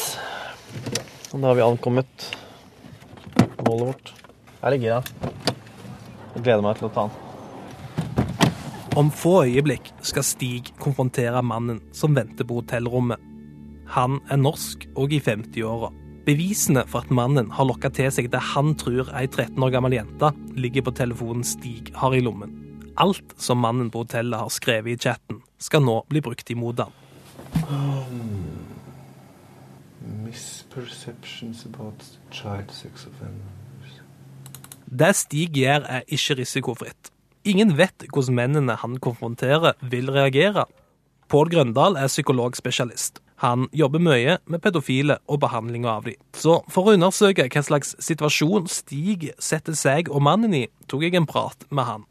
[1.31, 2.29] Og da har vi ankommet
[3.65, 4.13] målet vårt.
[4.61, 5.05] Her ligger han.
[6.35, 7.21] Jeg gleder meg til å ta han.
[8.95, 13.19] Om få øyeblikk skal Stig konfrontere mannen som venter på hotellrommet.
[13.95, 15.89] Han er norsk og i 50-åra.
[16.25, 19.97] Bevisene for at mannen har lokka til seg det han tror ei 13 år gammel
[19.97, 22.55] jente, ligger på telefonen Stig har i lommen.
[22.95, 26.95] Alt som mannen på hotellet har skrevet i chatten, skal nå bli brukt imot ham.
[30.23, 33.64] Misperceptions about child sex offenders.
[34.95, 37.09] Det Stig gjør, er ikke risikofritt.
[37.43, 40.63] Ingen vet hvordan mennene han konfronterer, vil reagere.
[41.27, 43.19] Pål Grøndal er psykologspesialist.
[43.43, 46.15] Han jobber mye med pedofile og behandling av dem.
[46.31, 51.19] Så for å undersøke hva slags situasjon Stig setter seg og mannen i, tok jeg
[51.19, 52.05] en prat med han.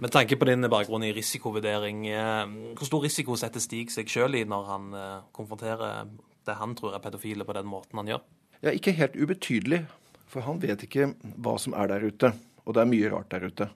[0.00, 2.44] Med tanke på din bakgrunn i risikovurdering, eh,
[2.78, 6.06] hvor stor risiko setter Stig seg sjøl i når han eh, konfronterer
[6.46, 8.22] det han tror er pedofile, på den måten han gjør?
[8.62, 9.82] Ja, ikke helt ubetydelig,
[10.30, 11.12] for han vet ikke
[11.42, 12.32] hva som er der ute.
[12.64, 13.70] Og det er mye rart der ute.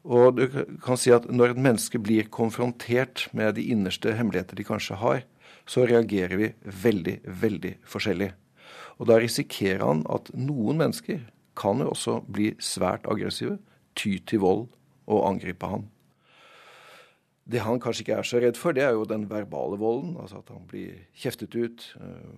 [0.00, 0.46] Og du
[0.80, 5.24] kan si at når et menneske blir konfrontert med de innerste hemmeligheter de kanskje har,
[5.68, 8.30] så reagerer vi veldig, veldig forskjellig.
[8.96, 11.20] Og da risikerer han at noen mennesker
[11.60, 13.58] kan jo også bli svært aggressive,
[13.94, 14.66] ty til vold
[15.10, 15.84] og angripe han.
[17.50, 20.14] Det han kanskje ikke er så redd for, det er jo den verbale volden.
[20.22, 21.86] Altså at han blir kjeftet ut.
[21.98, 22.30] Eh,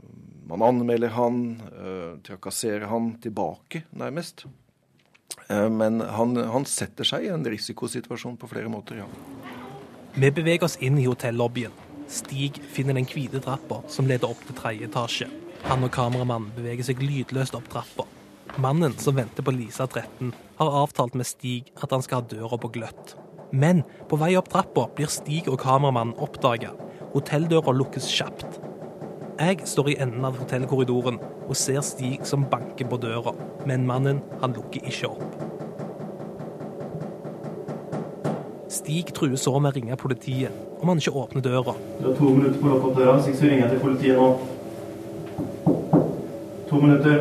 [0.48, 4.46] Man anmelder han, eh, trakasserer han tilbake, nærmest.
[5.48, 9.06] Eh, Men han, han setter seg i en risikosituasjon på flere måter, ja.
[10.14, 11.72] Vi beveger oss inn i hotellobbyen.
[12.08, 15.28] Stig finner den hvite trappa som leder opp til tredje etasje.
[15.64, 18.04] Han og kameramannen beveger seg lydløst opp trappa.
[18.60, 22.58] Mannen som venter på Lisa 13, har avtalt med Stig at han skal ha døra
[22.60, 23.14] på gløtt.
[23.52, 26.72] Men på vei opp trappa blir Stig og kameramannen oppdaga.
[27.12, 28.60] Hotelldøra lukkes kjapt.
[29.42, 33.34] Jeg står i enden av hotellkorridoren og ser Stig som banker på døra,
[33.68, 35.32] men mannen han lukker ikke opp.
[38.72, 41.76] Stig truer så med å ringe politiet om han ikke åpner døra.
[42.00, 44.16] Du har to minutter på å lukke opp døra, så jeg ringer jeg til politiet
[44.16, 44.28] nå.
[46.72, 47.16] To minutter.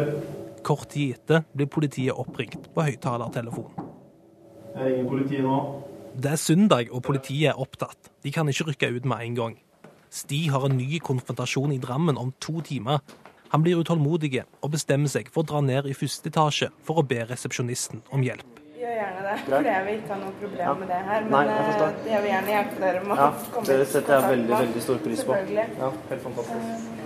[0.64, 3.72] Kort tid etter blir politiet oppringt på høyttalertelefon.
[4.78, 5.58] Jeg ringer politiet nå.
[6.16, 8.10] Det er søndag, og politiet er opptatt.
[8.24, 9.54] De kan ikke rykke ut med en gang.
[10.12, 13.00] Stig har en ny konfrontasjon i Drammen om to timer.
[13.52, 17.08] Han blir utålmodig og bestemmer seg for å dra ned i første etasje for å
[17.08, 18.60] be resepsjonisten om hjelp.
[18.82, 20.74] Gjør gjerne det, for jeg vil ikke ha noe problem Ja.
[20.74, 21.22] med det her.
[21.22, 23.86] Men Nei, jeg eh, jeg vil gjerne hjelpe dere med Ja, å komme det i
[23.86, 25.32] setter jeg veldig, veldig stor pris på.
[25.80, 27.02] Ja, helt fantastisk.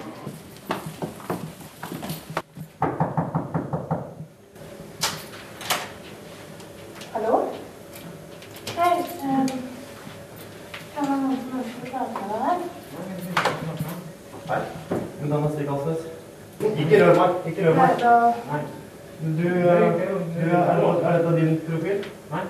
[7.13, 7.35] Hallo?
[8.77, 8.95] Hei.
[9.23, 9.47] Um,
[10.95, 12.57] kan man noen som ønsker å prate med deg?
[14.49, 14.59] Hei.
[14.91, 16.03] Mitt navn er Stig Alsnes.
[16.83, 17.44] Ikke rør meg.
[17.55, 17.89] Ikke rør meg.
[18.51, 18.63] Nei.
[19.21, 19.83] Du, eh,
[20.35, 22.01] du er, er dette din profil?
[22.31, 22.41] Nei.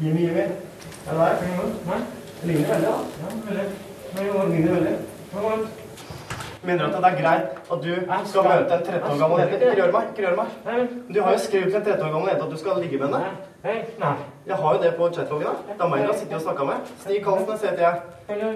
[0.00, 0.40] Jimmy, Jimmy.
[0.40, 1.40] Er det deg?
[1.88, 1.96] Nei.
[2.40, 2.98] Det ligner veldig, da.
[3.22, 3.64] Ja, veldig.
[4.14, 4.94] Det ligner veldig.
[6.64, 7.90] Mener du at det er greit at du
[8.30, 9.58] skal møte en 13 år gammel jente?
[9.58, 10.06] Ikke rør meg.
[10.12, 10.94] ikke rør meg.
[11.10, 13.08] Du har jo skrevet til en 13 år gammel jente at du skal ligge med
[13.08, 13.82] henne.
[14.04, 14.14] Nei.
[14.46, 15.58] Jeg har jo det på chatloggen.
[15.68, 16.94] Det er meg du har sittet og snakka med.
[17.02, 18.00] Stig Karlsen heter jeg.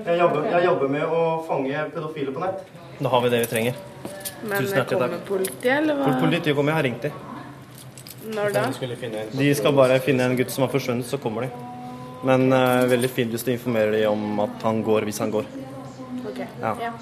[0.06, 2.64] Jeg jobber, jeg jobber med å fange pedofile på nett.
[3.02, 3.84] Da har vi det vi trenger.
[4.42, 4.98] Men Tusen hjertelig takk.
[4.98, 6.12] kommer politiet, eller hva?
[6.22, 7.12] Politiet kommer, jeg har ringt dem.
[8.28, 8.66] Når da?
[9.38, 11.50] De skal bare finne en gutt som har forsvunnet, så kommer de.
[12.28, 15.46] Men eh, veldig fint hvis du informerer dem om at han går hvis han går.
[16.28, 16.40] Ok.
[16.60, 16.74] Ja.
[16.82, 16.92] Ja.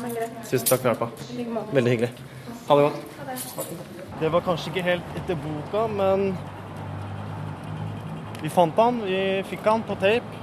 [0.00, 0.38] Men greit.
[0.48, 1.08] Tusen takk for hjelpa.
[1.32, 1.76] I like måte.
[1.76, 2.10] Veldig hyggelig.
[2.68, 3.00] Ha det godt.
[3.26, 4.00] Det.
[4.22, 6.28] Det var kanskje ikke helt etter boka, men
[8.42, 9.18] vi fant han, vi
[9.50, 10.40] fikk han på tape,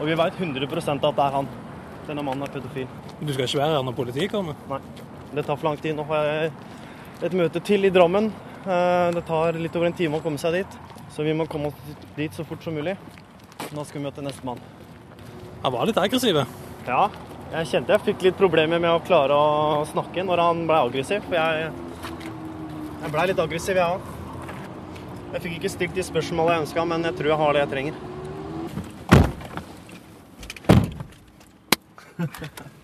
[0.00, 1.48] og vi veit 100% at det er han.
[2.06, 2.86] Denne mannen er pedofil.
[3.20, 4.58] Du skal ikke være her når politiet kommer?
[4.70, 4.80] Nei.
[5.34, 5.96] Det tar for lang tid.
[5.96, 6.52] Nå har jeg
[7.26, 8.30] et møte til i Drammen.
[8.66, 10.78] Eh, Det tar litt over en time å komme seg dit,
[11.14, 12.96] så vi må komme oss dit så fort som mulig.
[13.72, 14.58] Nå skal vi møte nestemann.
[15.62, 16.36] Han var litt aggressiv.
[16.86, 17.08] Ja,
[17.52, 21.22] jeg kjente jeg fikk litt problemer med å klare å snakke når han ble aggressiv.
[21.26, 21.70] For jeg,
[23.02, 24.00] jeg ble litt aggressiv, jeg òg.
[25.32, 27.72] Jeg fikk ikke stilt de spørsmålene jeg ønska, men jeg tror jeg har det jeg
[27.74, 27.94] trenger.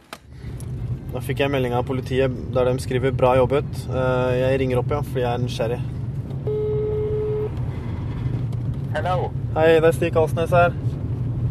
[1.12, 3.88] Da fikk jeg melding av politiet der de skriver 'bra jobbet'.
[3.90, 5.80] Eh, Jeg ringer opp, ja, fordi jeg er nysgjerrig.
[8.94, 9.30] Hello.
[9.54, 10.72] Hei, det er Stig Kalsnes her.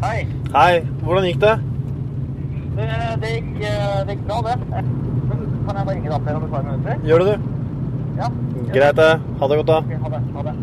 [0.02, 0.26] Hei.
[0.54, 1.54] Hei, hvordan gikk det?
[2.76, 2.88] Det,
[3.22, 4.58] det, gikk, eh, det gikk bra, det.
[4.70, 4.86] Men
[5.66, 6.94] Kan jeg bare ringe deg opp igjen om et par minutter?
[7.06, 7.42] Gjør det, du?
[8.18, 8.28] Ja.
[8.72, 9.20] Greit, det.
[9.38, 9.78] Ha det godt, da.
[9.78, 10.22] Okay, Ha det.
[10.34, 10.54] Ha det.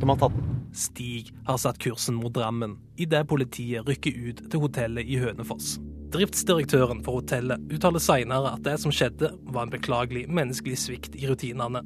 [0.00, 0.44] De har tatt den.
[0.74, 5.78] Stig har satt kursen mot Drammen idet politiet rykker ut til hotellet i Hønefoss.
[6.14, 11.26] Driftsdirektøren for hotellet uttaler senere at det som skjedde, var en beklagelig menneskelig svikt i
[11.26, 11.82] rutinene.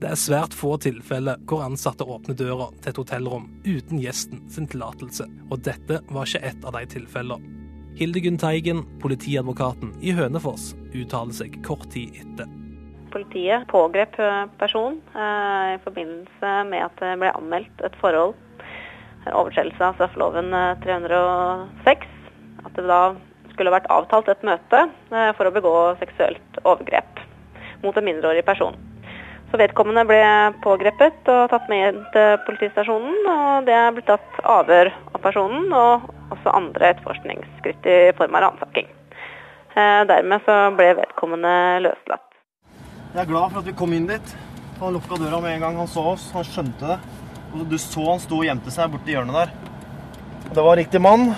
[0.00, 4.70] Det er svært få tilfeller hvor ansatte åpner døra til et hotellrom uten gjesten sin
[4.72, 7.54] tillatelse, og dette var ikke ett av de tilfellene.
[7.98, 12.48] Hildegunn Teigen, politiadvokaten i Hønefoss, uttaler seg kort tid etter.
[13.12, 18.36] Politiet pågrep person personen eh, i forbindelse med at det ble anmeldt et forhold,
[19.26, 22.14] en overtredelse av straffeloven eh, 306.
[22.64, 23.02] At det da
[23.58, 27.24] skulle vært avtalt et møte eh, for å begå seksuelt overgrep
[27.82, 28.78] mot en mindreårig person.
[29.50, 30.20] Så vedkommende ble
[30.60, 36.52] pågrepet og tatt med til politistasjonen, og det blitt tatt avhør av personen og også
[36.52, 38.90] andre etterforskningsskritt i form av ransaking.
[39.72, 41.54] Eh, Dermed så ble vedkommende
[41.86, 42.26] løslatt.
[43.14, 44.34] Jeg er glad for at vi kom inn dit.
[44.78, 46.28] Han lukka døra med en gang han så oss.
[46.36, 46.98] Han skjønte det.
[47.56, 49.54] Og du så han sto og gjemte seg borti hjørnet der.
[50.52, 51.30] Det var riktig mann.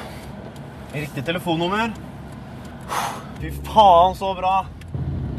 [0.90, 1.94] Riktig telefonnummer.
[3.40, 4.54] Fy faen, så bra.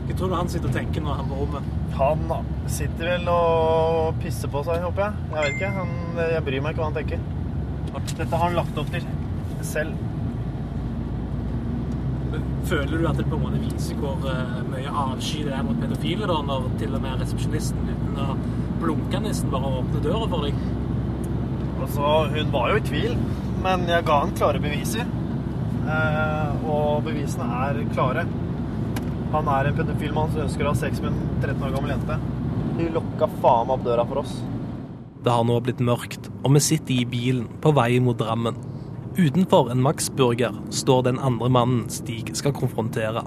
[0.07, 1.67] Hva tror du han sitter og tenker når han er på rommet?
[1.99, 2.23] Han
[2.71, 5.27] sitter vel og pisser på seg, håper jeg.
[5.33, 5.73] Jeg vet ikke.
[5.75, 5.91] Han,
[6.33, 7.27] jeg bryr meg ikke hva han tenker.
[8.15, 9.05] Dette har han lagt opp til
[9.67, 10.07] selv.
[12.71, 15.79] Føler du at det på en måte viser hvor eh, mye avsky det er mot
[15.81, 18.27] pedofile, da, når til og med resepsjonisten uten å
[18.81, 20.61] blunke nesten bare åpner døra for deg?
[21.81, 23.17] Altså, hun var jo i tvil,
[23.65, 25.09] men jeg ga han klare beviser.
[25.91, 28.25] Eh, og bevisene er klare.
[29.31, 31.93] Han er en pedofil mann som ønsker å ha sex med en 13 år gammel
[31.93, 32.17] jente.
[32.77, 34.33] De lukka faen meg opp døra for oss.
[35.21, 38.57] Det har nå blitt mørkt, og vi sitter i bilen på vei mot Drammen.
[39.17, 43.23] Utenfor en Max Burger står den andre mannen Stig skal konfrontere.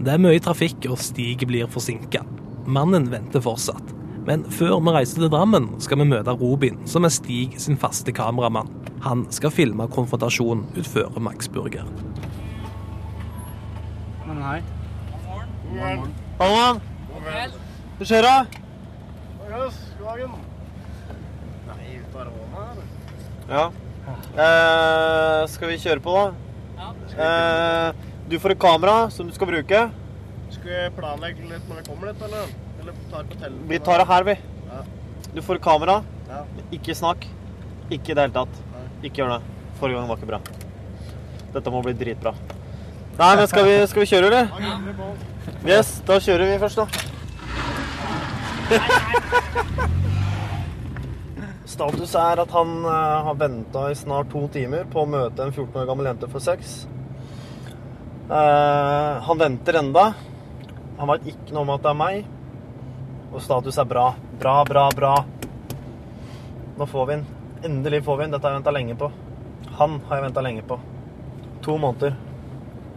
[0.00, 2.22] Det er mye trafikk, og Stig blir forsinka.
[2.66, 3.92] Mannen venter fortsatt.
[4.26, 8.14] Men før vi reiser til Drammen, skal vi møte Robin, som er Stig sin faste
[8.16, 8.70] kameramann.
[9.06, 11.86] Han skal filme konfrontasjonen utenfor Max Burger.
[14.26, 14.62] Men hei.
[16.50, 16.80] morgen.
[17.98, 18.32] Hva skjer da?
[21.66, 22.82] Nei, ut av her.
[23.46, 23.64] Ja.
[24.46, 26.90] Eh, skal vi kjøre på, da?
[27.14, 29.86] Eh, du får et kamera som du skal bruke.
[30.50, 32.54] Skal vi planlegge litt når vi kommer dit, eller?
[32.82, 33.54] Eller tar på?
[33.70, 34.38] Vi tar det her, vi.
[34.66, 34.84] Ja.
[35.30, 36.00] Du får et kamera.
[36.26, 36.42] Ja.
[36.74, 37.30] Ikke snakk.
[37.86, 38.65] Ikke i det hele tatt.
[39.02, 39.42] Ikke gjør det.
[39.80, 40.40] Forrige gang var ikke bra.
[41.56, 42.32] Dette må bli dritbra.
[43.16, 44.46] Nei, men skal vi, skal vi kjøre, eller?
[45.66, 46.86] Yes, da kjører vi først, da.
[51.76, 55.52] Status er at han eh, har venta i snart to timer på å møte en
[55.52, 56.86] 14 år gammel jente for sex.
[58.26, 60.04] Eh, han venter enda.
[60.96, 62.16] Han veit ikke noe om at det er meg.
[63.32, 64.06] Og status er bra.
[64.40, 65.14] Bra, bra, bra.
[66.76, 67.35] Nå får vi den.
[67.64, 68.34] Endelig får vi en.
[68.34, 69.10] Dette har jeg venta lenge på.
[69.78, 70.78] Han har jeg venta lenge på.
[71.64, 72.16] To måneder.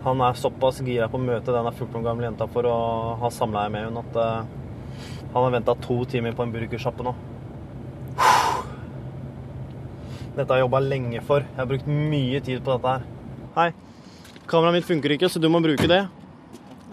[0.04, 2.76] Han er såpass gira på å møte denne 14 år gamle jenta for å
[3.20, 4.48] ha samleie med henne at uh,
[5.34, 7.16] han har venta to timer på en burgersjappe nå.
[10.38, 11.44] Dette har jeg jobba lenge for.
[11.44, 13.08] Jeg har brukt mye tid på dette her.
[13.58, 13.70] Hei.
[14.50, 16.04] Kameraet mitt funker ikke, så du må bruke det.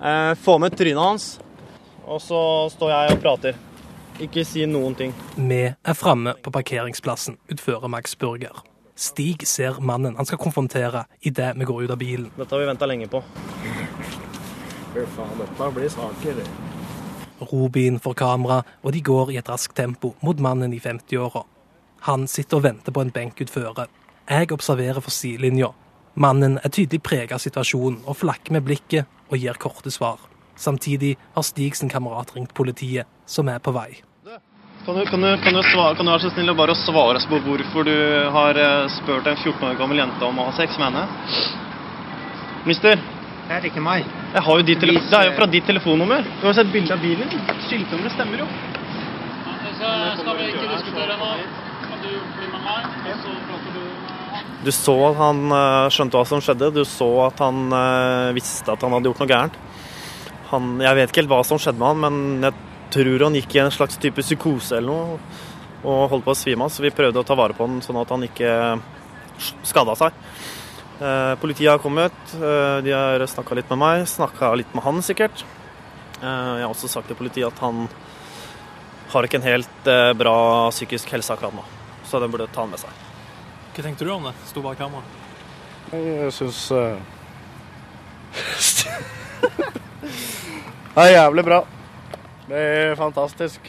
[0.03, 1.29] Eh, få med trynet hans,
[2.05, 2.41] og så
[2.75, 3.66] står jeg og prater.
[4.23, 5.13] Ikke si noen ting.
[5.37, 8.63] Vi er framme på parkeringsplassen utfører Max Burger.
[8.97, 12.31] Stig ser mannen han skal konfrontere idet vi går ut av bilen.
[12.37, 13.21] Dette har vi venta lenge på.
[14.95, 16.41] Fy faen, dette blir saker.
[17.51, 21.43] Robin får kamera, og de går i et raskt tempo mot mannen i 50-åra.
[22.09, 23.85] Han sitter og venter på en benk utføre.
[24.31, 25.69] Jeg observerer for sidelinja.
[26.15, 30.23] Mannen er tydelig preget av situasjonen og flakker med blikket og gir korte svar.
[30.57, 33.91] Samtidig har Stig sin kamerat ringt politiet, som er på vei.
[34.87, 37.19] Kan du, kan, du, kan, du svare, kan du være så snill å bare svare
[37.19, 37.97] oss på hvorfor du
[38.31, 41.03] har eh, spurt en 14 år gammel jente om å ha sex med henne?
[42.69, 43.03] Mister?
[43.49, 44.07] Det er ikke meg.
[44.35, 46.23] Jeg har jo ditt tele det er jo fra ditt telefonnummer.
[46.39, 47.35] Du har sett bilde av bilen.
[47.67, 48.47] Skiltnummeret stemmer jo.
[49.77, 51.33] Skal vi ikke diskutere nå?
[51.87, 56.19] Kan du bli med meg, og så prater du Du så at han eh, skjønte
[56.19, 56.71] hva som skjedde.
[56.79, 59.59] Du så at han eh, visste at han hadde gjort noe gærent.
[60.53, 62.55] Han, jeg vet ikke helt hva som skjedde med han, men jeg
[62.95, 65.19] tror han gikk i en slags type psykose eller noe
[65.87, 67.99] og holdt på å svime av, så vi prøvde å ta vare på han sånn
[68.01, 68.51] at han ikke
[69.67, 70.17] skada seg.
[70.99, 75.03] Eh, politiet har kommet, eh, de har snakka litt med meg, snakka litt med han
[75.05, 75.45] sikkert.
[76.23, 77.89] Eh, jeg har også sagt til politiet at han
[79.13, 81.65] har ikke en helt eh, bra psykisk helse akkurat nå,
[82.09, 82.91] så den burde ta han med seg.
[83.77, 84.35] Hva tenkte du om det?
[84.49, 85.05] Sto bak kameraet?
[85.93, 86.73] Jeg syns
[90.97, 91.57] Det er jævlig bra.
[92.49, 93.67] Det er fantastisk.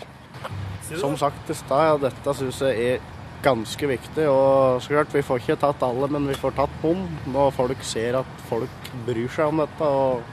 [0.95, 3.01] Som sagt i stad, ja, dette syns jeg er
[3.43, 4.29] ganske viktig.
[4.31, 7.03] Og så klart, vi får ikke tatt alle, men vi får tatt noen.
[7.33, 10.23] Når folk ser at folk bryr seg om dette, og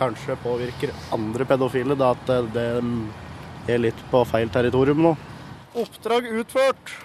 [0.00, 2.66] kanskje påvirker andre pedofile, da at det
[3.70, 5.14] er litt på feil territorium nå.
[5.78, 6.96] Oppdrag utført.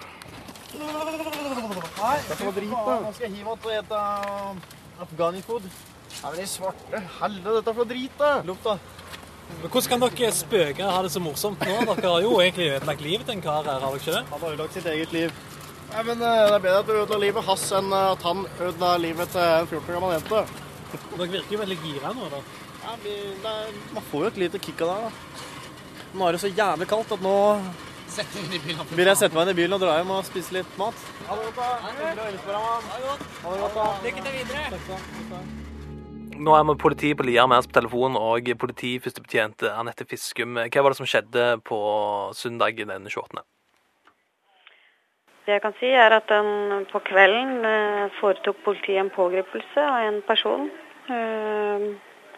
[0.74, 2.16] Nei,
[2.58, 3.00] drit, da.
[3.06, 4.02] Nå skal jeg hive att og ete
[5.06, 5.70] Afghani-food.
[6.18, 8.40] Ja, men de svarte Helvete, dette er for drit, da.
[8.42, 8.80] Lukta.
[9.48, 11.76] Men hvordan kan dere spøke ha det så morsomt nå?
[11.88, 14.22] Dere har jo egentlig ødelagt livet til en kar her, har dere ikke det?
[14.30, 15.30] Han har ødelagt sitt eget liv.
[15.88, 18.38] Nei, men eh, Det er bedre at du ødela livet hans enn eh, at han
[18.60, 20.40] ødela livet til en 14 år gammel jente.
[20.92, 22.40] Dere virker jo veldig gira nå, da.
[22.84, 25.00] Ja, vi, det er, Man får jo et lite kick av det.
[25.08, 25.12] da.
[26.14, 27.36] Nå er det så jævlig kaldt at nå
[28.96, 30.96] vil jeg sette meg inn i bilen og dra hjem og spise litt mat.
[31.28, 31.42] Ha det
[33.60, 33.86] godt, da.
[34.08, 35.67] Lykke til videre.
[36.38, 40.54] Nå er vi politi på Lier med oss på telefon, og politiførstebetjent Anette Fiskum.
[40.54, 41.78] Hva var det som skjedde på
[42.38, 43.42] søndag den 28.?
[45.48, 50.06] Det jeg kan si er at den, på kvelden eh, foretok politiet en pågripelse av
[50.06, 50.68] en person
[51.10, 51.86] øh,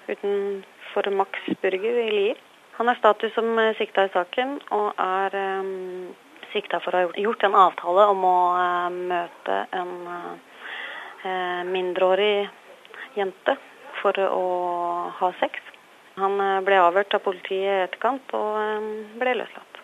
[0.09, 2.45] utenfor Max Burger i Lier.
[2.79, 5.73] Han er status som eh, sikta i saken, og er øh,
[6.55, 12.47] sikta for å ha gjort- en avtale om å øh, møte en eh, mindreårig
[13.19, 13.61] jente
[14.03, 14.45] for å
[15.21, 15.61] ha sex.
[16.21, 19.83] Han eh, ble avhørt av politiet i etterkant og eh, ble løslatt.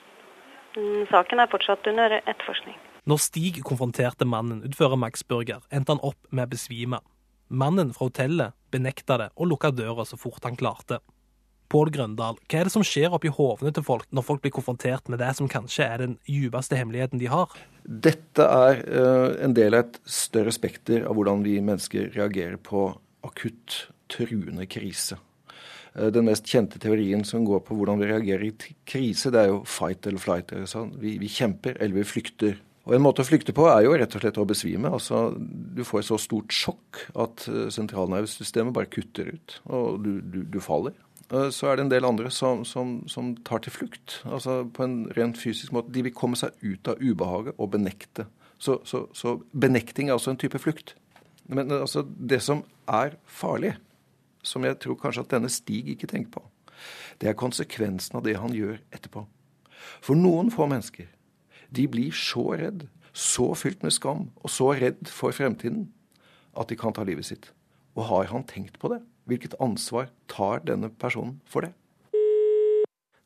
[0.76, 2.76] Mm, Saken er fortsatt under etterforskning.
[3.06, 6.98] Når Stig konfronterte mannen utenfor Max Burger, endte han opp med å besvime.
[7.46, 10.98] Mannen fra hotellet benekta det og lukka døra så fort han klarte.
[11.70, 15.08] Pål Grøndal, hva er det som skjer oppi hovene til folk når folk blir konfrontert
[15.10, 17.54] med det som kanskje er den djupeste hemmeligheten de har?
[17.82, 22.88] Dette er eh, en del av et større spekter av hvordan vi mennesker reagerer på
[23.26, 25.18] akutt truende krise.
[25.96, 29.48] Eh, Den mest kjente teorien som går på hvordan vi reagerer i krise, det er
[29.52, 30.52] jo fight eller flight.
[30.70, 30.94] Sånn.
[31.00, 32.58] vi, vi kjemper eller vi flykter.
[32.86, 34.92] Og En måte å flykte på er jo rett og slett å besvime.
[34.94, 40.20] Altså, Du får et så stort sjokk at eh, sentralnervesystemet bare kutter ut, og du,
[40.22, 40.94] du, du faller.
[41.32, 44.84] Eh, Så er det en del andre som, som, som tar til flukt, altså på
[44.86, 45.90] en rent fysisk måte.
[45.90, 48.28] De vil komme seg ut av ubehaget og benekte.
[48.62, 50.94] Så, så, så benekting er også en type flukt.
[51.50, 53.74] Men altså, det som er farlig,
[54.46, 56.44] som jeg tror kanskje at denne Stig ikke tenker på,
[57.20, 59.24] det er konsekvensen av det han gjør etterpå.
[60.04, 61.08] For noen få mennesker,
[61.72, 65.86] de blir så redd, så fylt med skam og så redd for fremtiden
[66.56, 67.50] at de kan ta livet sitt.
[67.96, 69.00] Og har han tenkt på det?
[69.26, 71.72] Hvilket ansvar tar denne personen for det?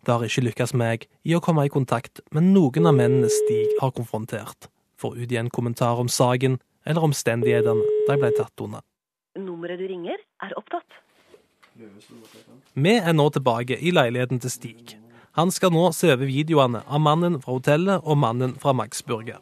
[0.06, 3.74] Det har ikke lykkes meg i å komme i kontakt med noen av mennene Stig
[3.82, 6.56] har konfrontert, for å utgi en kommentar om saken
[6.88, 8.80] eller omstendighetene de ble tatt under.
[9.36, 10.88] Nummeret du ringer, er opptatt.
[12.74, 14.96] Vi er nå tilbake i leiligheten til Stig.
[15.38, 19.38] Han skal nå se over videoene av mannen fra hotellet og mannen fra Max Burger.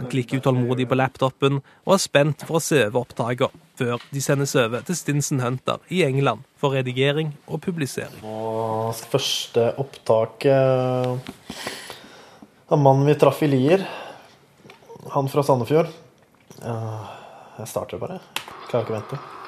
[0.00, 4.20] Han klikker utålmodig på laptopen og er spent for å se over opptakene før de
[4.24, 8.20] sendes over til Stinson Hunter i England for redigering og publisering.
[8.24, 11.26] Og første opptaket
[12.70, 13.84] av mannen vi traff i Lier,
[15.16, 15.88] han fra Sandefjord.
[16.60, 18.20] Jeg starter bare.
[18.68, 19.39] Klarer ikke å vente.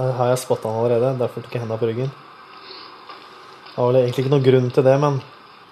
[0.00, 2.10] Der har jeg spotta han allerede, derfor tok jeg henda på ryggen.
[3.72, 5.18] Det var vel egentlig ikke noen grunn til det, men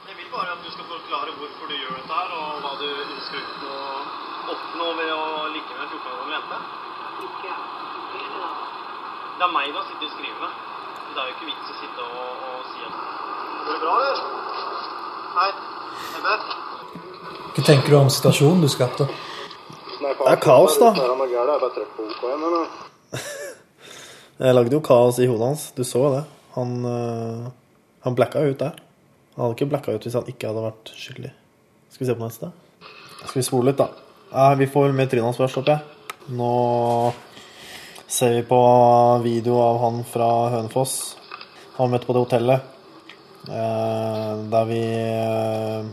[0.09, 2.89] Jeg vil bare at du skal forklare hvorfor du gjør dette her, og hva du
[3.05, 3.41] ønsker
[3.73, 3.79] å
[4.55, 5.23] oppnå ved å
[5.55, 6.59] ligge med en 14 år gammel jente.
[9.39, 10.53] Det er meg du har sittet og skrevet med.
[11.15, 12.95] Det er jo ikke vits å sitte og, og si at
[13.65, 14.17] Går det bra, eller?
[15.39, 15.51] Hei.
[16.19, 16.35] Ebbe?
[17.55, 19.09] Hva tenker du om situasjonen du skapte?
[19.09, 20.93] Det er kaos, da.
[24.39, 25.63] Jeg lagde jo kaos i hodet hans.
[25.75, 26.23] Du så det.
[26.55, 27.47] Han, øh,
[28.07, 28.77] han blacka ut der.
[29.35, 31.31] Han hadde ikke blacka ut hvis han ikke hadde vært skyldig.
[31.91, 32.51] Skal vi se på neste?
[33.25, 33.89] Skal vi spole litt, da?
[34.31, 36.15] Ja, vi får med trynet hans først, håper jeg.
[36.39, 36.53] Nå
[38.07, 38.61] ser vi på
[39.27, 40.97] video av han fra Hønefoss.
[41.81, 42.73] Han møtte på det hotellet.
[43.49, 44.83] Eh, der vi
[45.19, 45.93] eh,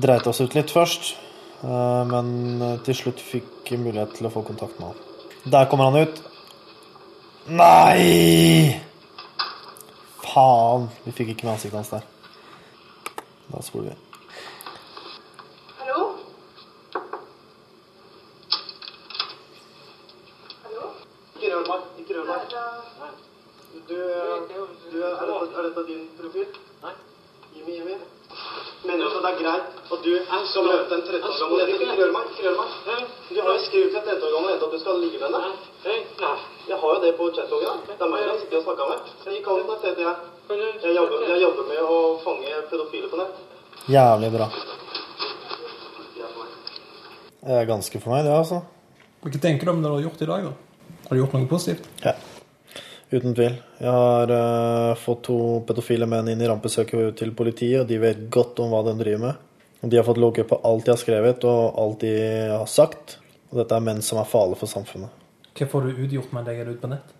[0.00, 1.14] dreit oss ut litt først.
[1.62, 5.02] Men til slutt fikk mulighet til å få kontakt med han.
[5.52, 6.31] Der kommer han ut.
[7.46, 8.80] Nei!
[10.22, 10.88] Faen.
[11.04, 12.04] Vi fikk ikke med ansiktet hans der.
[13.50, 13.96] Da spoler vi.
[15.80, 16.04] Hallo?
[21.34, 21.80] Ikke rør meg.
[21.98, 22.40] Ikke rør meg.
[23.88, 23.96] Du,
[24.92, 26.46] du er, dette, er dette din profil?
[26.82, 26.94] Nei.
[27.56, 27.96] Jimmy, Jimmy.
[28.86, 30.12] Mener du at det er greit at du
[30.50, 31.74] skal møte en 13 år gammel jente?
[31.82, 32.24] Ikke rør meg.
[32.32, 32.68] Ikke rør meg.
[33.28, 35.28] Du har jo skrevet til en 13 år gammel jente at du skal ligge med
[35.36, 35.52] henne.
[36.22, 36.34] Nei.
[36.70, 37.82] Jeg har jo det på chatloggen.
[37.88, 39.12] Det er meg du sitter sittet og snakka med.
[39.26, 40.16] Jeg gikk an til det jeg.
[40.82, 43.38] Jeg jobber, jeg jobber med å fange pedofile på nett.
[43.90, 44.48] Jævlig bra.
[47.42, 48.60] Det er ganske fornøyd, det, altså.
[49.22, 50.44] Hva tenker du om det du har gjort i dag?
[50.46, 50.98] da?
[51.08, 51.88] Har du gjort noe positivt?
[52.04, 52.12] Ja.
[53.12, 53.56] Uten tvil.
[53.82, 55.38] Jeg har uh, fått to
[55.68, 59.24] pedofile menn inn i rampesøket til politiet, og de vet godt om hva de driver
[59.26, 59.48] med.
[59.82, 62.14] Og De har fått logge på alt de har skrevet og alt de
[62.54, 63.18] har sagt.
[63.50, 65.21] Og dette er menn som er farlige for samfunnet.
[65.52, 67.16] Hva får du utgjort med å legge det ut på nett?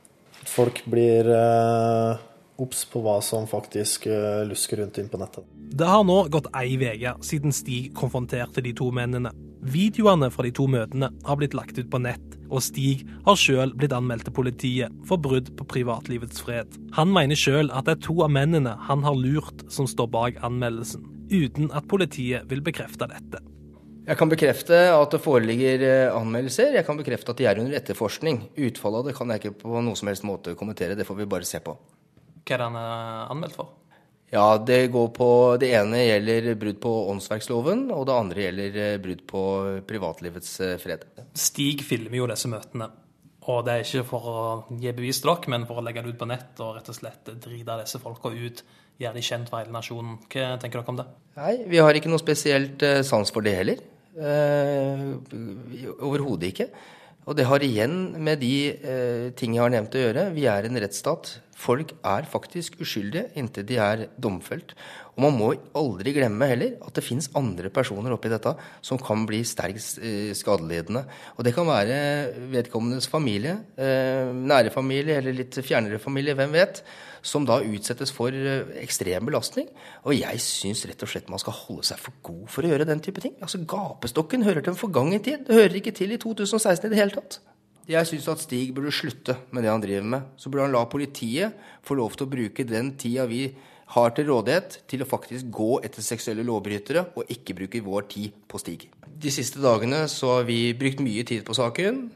[0.49, 2.22] Folk blir eh,
[2.62, 5.47] obs på hva som faktisk eh, lusker rundt inn på nettet.
[5.72, 9.33] Det har nå gått ei uke siden Stig konfronterte de to mennene.
[9.62, 13.76] Videoene fra de to møtene har blitt lagt ut på nett, og Stig har sjøl
[13.76, 16.72] blitt anmeldt til politiet for brudd på privatlivets fred.
[16.97, 20.43] Han mener sjøl at det er to av mennene han har lurt som står bak
[20.43, 23.45] anmeldelsen, uten at politiet vil bekrefte dette.
[24.03, 26.74] Jeg kan bekrefte at det foreligger eh, anmeldelser.
[26.74, 28.40] Jeg kan bekrefte at de er under etterforskning.
[28.59, 30.96] Utfallet av det kan jeg ikke på noen som helst måte kommentere.
[30.98, 31.76] Det får vi bare se på.
[32.42, 33.70] Hva er han eh, anmeldt for?
[34.32, 35.28] Ja, det går på
[35.61, 39.42] Det ene gjelder brudd på åndsverksloven, og det andre gjelder eh, brudd på
[39.88, 41.05] privatlivets eh, fred.
[41.36, 42.88] Stig filmer jo disse møtene.
[43.53, 44.42] Og det er ikke for å
[44.78, 46.96] gi bevis til dere, men for å legge det ut på nett og rett og
[46.96, 48.62] slett drite disse folka ut.
[49.03, 50.18] Gjøre de kjent for hele nasjonen.
[50.30, 51.09] Hva tenker dere om det?
[51.38, 53.82] Nei, vi har ikke noe spesielt sans for det heller.
[54.13, 55.05] Eh,
[56.03, 56.69] Overhodet ikke.
[57.23, 60.27] Og det har igjen med de eh, ting jeg har nevnt å gjøre.
[60.35, 61.37] Vi er en rettsstat.
[61.59, 64.72] Folk er faktisk uskyldige inntil de er domfelt.
[65.12, 69.26] Og man må aldri glemme heller at det finnes andre personer oppi dette som kan
[69.28, 71.05] bli sterkt eh, skadelidende.
[71.36, 71.98] Og det kan være
[72.55, 76.80] vedkommendes familie, eh, nære familie eller litt fjernere familie, hvem vet,
[77.22, 79.68] som da utsettes for eh, ekstrem belastning.
[80.09, 82.88] Og jeg syns rett og slett man skal holde seg for god for å gjøre
[82.88, 83.36] den type ting.
[83.44, 85.44] Altså Gapestokken hører til en forgangen tid.
[85.44, 87.42] Det hører ikke til i 2016 i det hele tatt.
[87.91, 90.26] Jeg syns at Stig burde slutte med det han driver med.
[90.39, 91.57] Så burde han la politiet
[91.87, 93.49] få lov til å bruke den tida vi
[93.93, 98.39] har til rådighet, til å faktisk gå etter seksuelle lovbrytere, og ikke bruke vår tid
[98.49, 98.87] på Stig.
[99.22, 102.07] De siste dagene så har vi brukt mye tid på saken.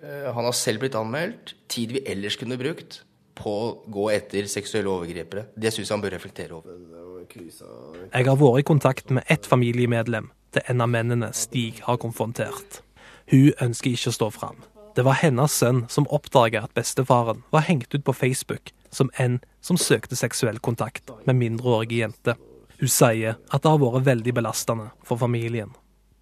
[0.00, 1.54] Eh, Han har selv blitt anmeldt.
[1.68, 3.02] Tid vi ellers kunne brukt
[3.36, 5.48] på å gå etter seksuelle overgripere.
[5.58, 6.78] Det syns jeg han bør reflektere over.
[7.26, 12.80] Jeg har vært i kontakt med ett familiemedlem til en av mennene Stig har konfrontert.
[13.28, 14.62] Hun ønsker ikke å stå fram.
[14.96, 19.40] Det var hennes sønn som oppdaga at bestefaren var hengt ut på Facebook som en
[19.60, 22.38] som søkte seksuell kontakt med mindreårige jenter.
[22.80, 25.74] Hun sier at det har vært veldig belastende for familien.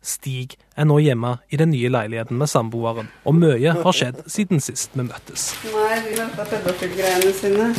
[0.04, 4.60] Stig er nå hjemme i den nye leiligheten med samboeren, og mye har skjedd siden
[4.60, 5.52] sist vi møttes.
[5.70, 7.70] Nei, vi venter pedofilgreiene sine.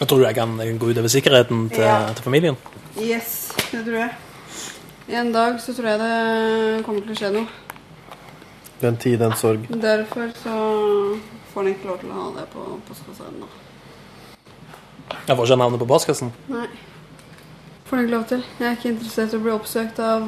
[0.00, 2.12] Jeg tror du jeg kan gå utover sikkerheten til, Ja.
[2.12, 2.56] til familien?
[2.98, 4.10] Yes, det tror jeg.
[5.14, 7.63] En dag så tror jeg det kommer til å skje noe.
[8.84, 9.68] Den tid, den sorg.
[9.82, 10.56] Derfor så
[11.52, 13.48] får han ikke lov til å ha det på postkassa ennå.
[15.24, 16.32] Jeg får ikke navnet på postkassen.
[16.52, 16.66] Nei.
[17.84, 18.42] Får han ikke lov til.
[18.58, 20.26] Jeg er ikke interessert i å bli oppsøkt av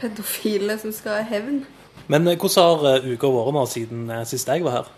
[0.00, 1.62] pedofile som skal ha hevn.
[2.12, 4.90] Men eh, hvordan har eh, uka vært nå siden eh, sist jeg var her?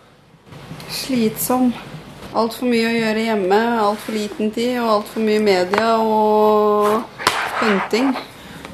[0.91, 1.71] Slitsom.
[2.37, 7.07] Altfor mye å gjøre hjemme, altfor liten tid og altfor mye media og
[7.63, 8.11] hunting.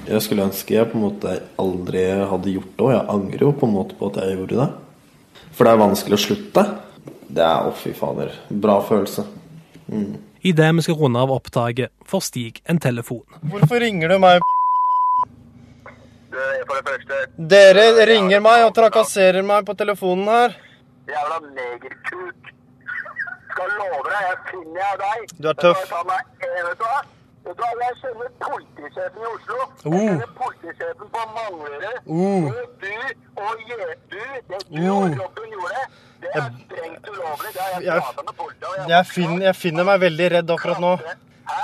[0.05, 3.53] Jeg skulle ønske jeg på en måte aldri hadde gjort det, og jeg angrer jo
[3.57, 4.67] på en måte på at jeg gjorde det.
[5.55, 6.65] For det er vanskelig å slutte.
[7.35, 9.25] Det er, å fy fader, bra følelse.
[9.89, 10.19] Mm.
[10.45, 13.25] Idet vi skal runde av opptaket, får Stig en telefon.
[13.49, 14.45] Hvorfor ringer du meg?
[16.35, 20.57] For det første, Dere ringer meg og trakasserer meg på telefonen her.
[21.09, 22.53] jævla negerkuk.
[23.55, 25.35] Skal love deg, jeg finner jeg deg.
[25.39, 25.79] Du er tøff.
[25.79, 26.25] Jeg skal ta meg
[26.69, 27.03] vet du hva?
[27.45, 29.59] Vet du hva, Jeg kjenner politisjefen i Oslo.
[29.85, 29.99] Jeg Uh.
[30.01, 31.85] kjenner politisjefen på Manglerud.
[32.07, 32.47] Uh.
[32.47, 32.93] Og du
[33.37, 34.97] og je- du, det du Uh.
[34.97, 35.83] og Robin gjorde,
[36.23, 37.51] det er strengt ulovlig.
[37.55, 38.89] Det har jeg prata med politiet om.
[38.95, 40.95] Jeg finner, jeg finner meg veldig redd akkurat nå.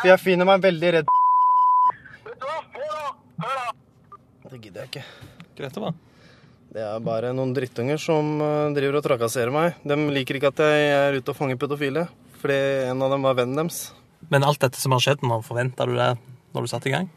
[0.00, 1.06] For jeg finner meg veldig redd.
[4.50, 5.04] Det gidder jeg ikke.
[5.56, 5.94] Greit det var.
[6.70, 9.74] Det er bare noen drittunger som eh, driver og trakasserer meg.
[9.86, 12.04] De liker ikke at jeg er ute og fanger pedofile,
[12.42, 12.58] fordi
[12.90, 13.80] en av dem var vennen deres.
[14.28, 16.12] Men alt dette som har skjedd nå, forventa du det
[16.54, 17.08] når du satte i gang?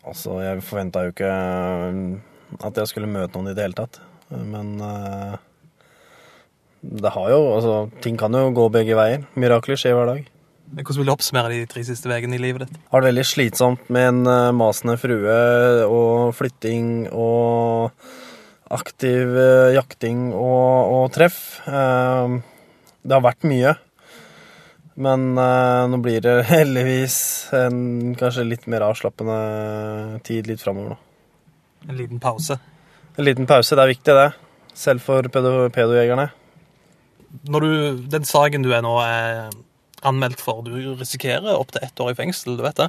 [0.00, 1.96] Altså, jeg forventa jo ikke øh,
[2.64, 4.00] at jeg skulle møte noen i det hele tatt.
[4.32, 5.34] Men øh,
[6.80, 9.26] det har jo Altså, ting kan jo gå begge veier.
[9.36, 10.24] Mirakler skjer hver dag.
[10.72, 12.80] Hvordan vil du oppsummere de tre siste ukene i livet ditt?
[12.88, 15.38] Har det veldig slitsomt med en øh, masende frue
[15.84, 17.92] og flytting og
[18.72, 19.36] aktiv
[19.76, 21.60] jakting og, og treff.
[21.68, 22.38] Eh,
[23.02, 23.74] det har vært mye.
[24.94, 27.16] Men øh, nå blir det heldigvis
[27.56, 31.00] en kanskje litt mer avslappende tid litt framover nå.
[31.88, 32.58] En liten pause.
[33.16, 34.28] En liten pause, det er viktig det.
[34.78, 36.28] Selv for pedo pedojegerne.
[37.48, 37.72] Når du,
[38.12, 39.50] Den saken du er nå er
[40.04, 42.88] anmeldt for, du risikerer opptil ett år i fengsel, du vet det?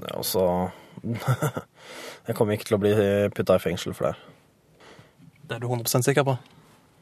[0.00, 0.44] Ja, altså,
[2.28, 2.94] Jeg kommer ikke til å bli
[3.34, 4.14] putta i fengsel for det.
[5.48, 6.36] Det er du 100% sikker på?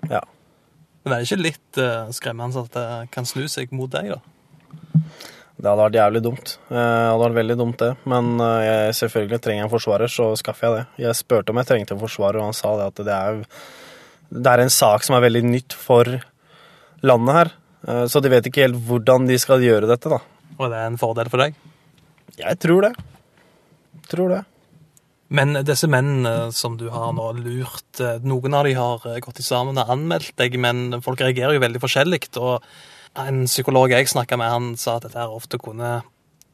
[0.08, 0.22] Ja.
[1.02, 4.20] Men det er ikke litt uh, skremmende at det kan snu seg mot deg, da?
[5.58, 6.50] Det hadde vært jævlig dumt.
[6.70, 7.88] Eh, Det hadde vært veldig dumt, det.
[8.06, 10.84] Men eh, jeg, selvfølgelig trenger jeg en forsvarer, så skaffer jeg det.
[11.02, 13.40] Jeg spurte om jeg trengte en forsvarer, og han sa det at det er,
[14.38, 16.12] det er en sak som er veldig nytt for
[17.02, 17.50] landet her.
[18.10, 20.20] Så de vet ikke helt hvordan de skal gjøre dette, da.
[20.58, 21.58] Og er det en fordel for deg?
[22.38, 22.92] Jeg tror det.
[24.10, 24.40] Tror det.
[25.28, 29.42] Men disse mennene som du har nå lurt, eh, noen av de har eh, gått
[29.44, 32.22] sammen og anmeldt deg, men folk reagerer jo veldig forskjellig.
[32.40, 32.64] Og
[33.18, 35.98] en psykolog jeg snakka med, han sa at dette her ofte kunne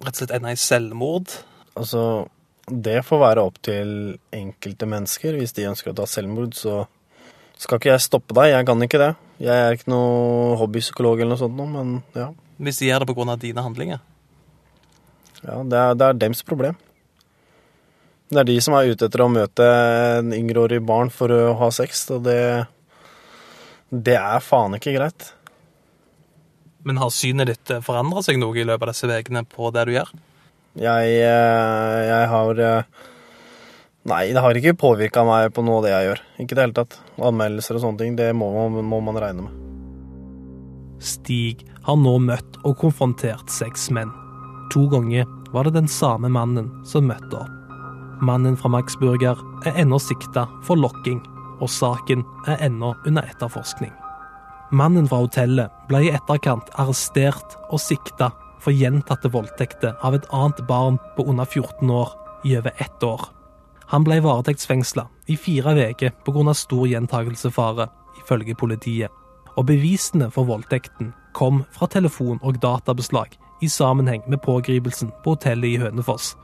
[0.03, 1.37] rett og slett ende i selvmord.
[1.79, 2.27] Altså,
[2.67, 5.39] det får være opp til enkelte mennesker.
[5.39, 6.83] Hvis de ønsker å ta selvmord, så
[7.61, 8.57] skal ikke jeg stoppe deg.
[8.57, 9.13] Jeg kan ikke det.
[9.45, 12.33] Jeg er ikke noe hobbypsykolog eller noe sånt, noe, men ja.
[12.63, 13.37] Hvis de gjør det pga.
[13.43, 14.03] dine handlinger.
[15.43, 16.77] ja det, er, det er dems problem.
[18.33, 19.65] Det er de som er ute etter å møte
[20.19, 22.67] en yngreårig barn for å ha sex, og det
[23.95, 25.33] Det er faen ikke greit.
[26.85, 29.93] Men har synet ditt forandra seg noe i løpet av disse ukene på det du
[29.95, 30.11] gjør?
[30.75, 32.83] Jeg, eh, jeg har eh,
[34.11, 36.21] Nei, det har ikke påvirka meg på noe av det jeg gjør.
[36.43, 36.99] Ikke i det hele tatt.
[37.25, 41.01] Anmeldelser og sånne ting, det må, man- må man regne med.
[41.01, 44.11] Stig har nå møtt og konfrontert seks menn.
[44.75, 47.54] To ganger var det den samme mannen som møtte opp.
[48.25, 51.21] Mannen fra Maxburger, er ennå sikta for lokking,
[51.61, 53.93] og saken er ennå under etterforskning.
[54.73, 58.31] Mannen fra hotellet ble i etterkant arrestert og sikta
[58.65, 62.15] for gjentatte voldtekter av et annet barn på under 14 år
[62.49, 63.29] i over ett år.
[63.93, 66.55] Han ble varetektsfengsla i fire uker pga.
[66.55, 69.11] stor gjentagelsesfare, ifølge politiet.
[69.57, 75.69] Og bevisene for voldtekten kom fra telefon- og databeslag i sammenheng med pågripelsen på hotellet
[75.69, 76.37] i Hønefoss,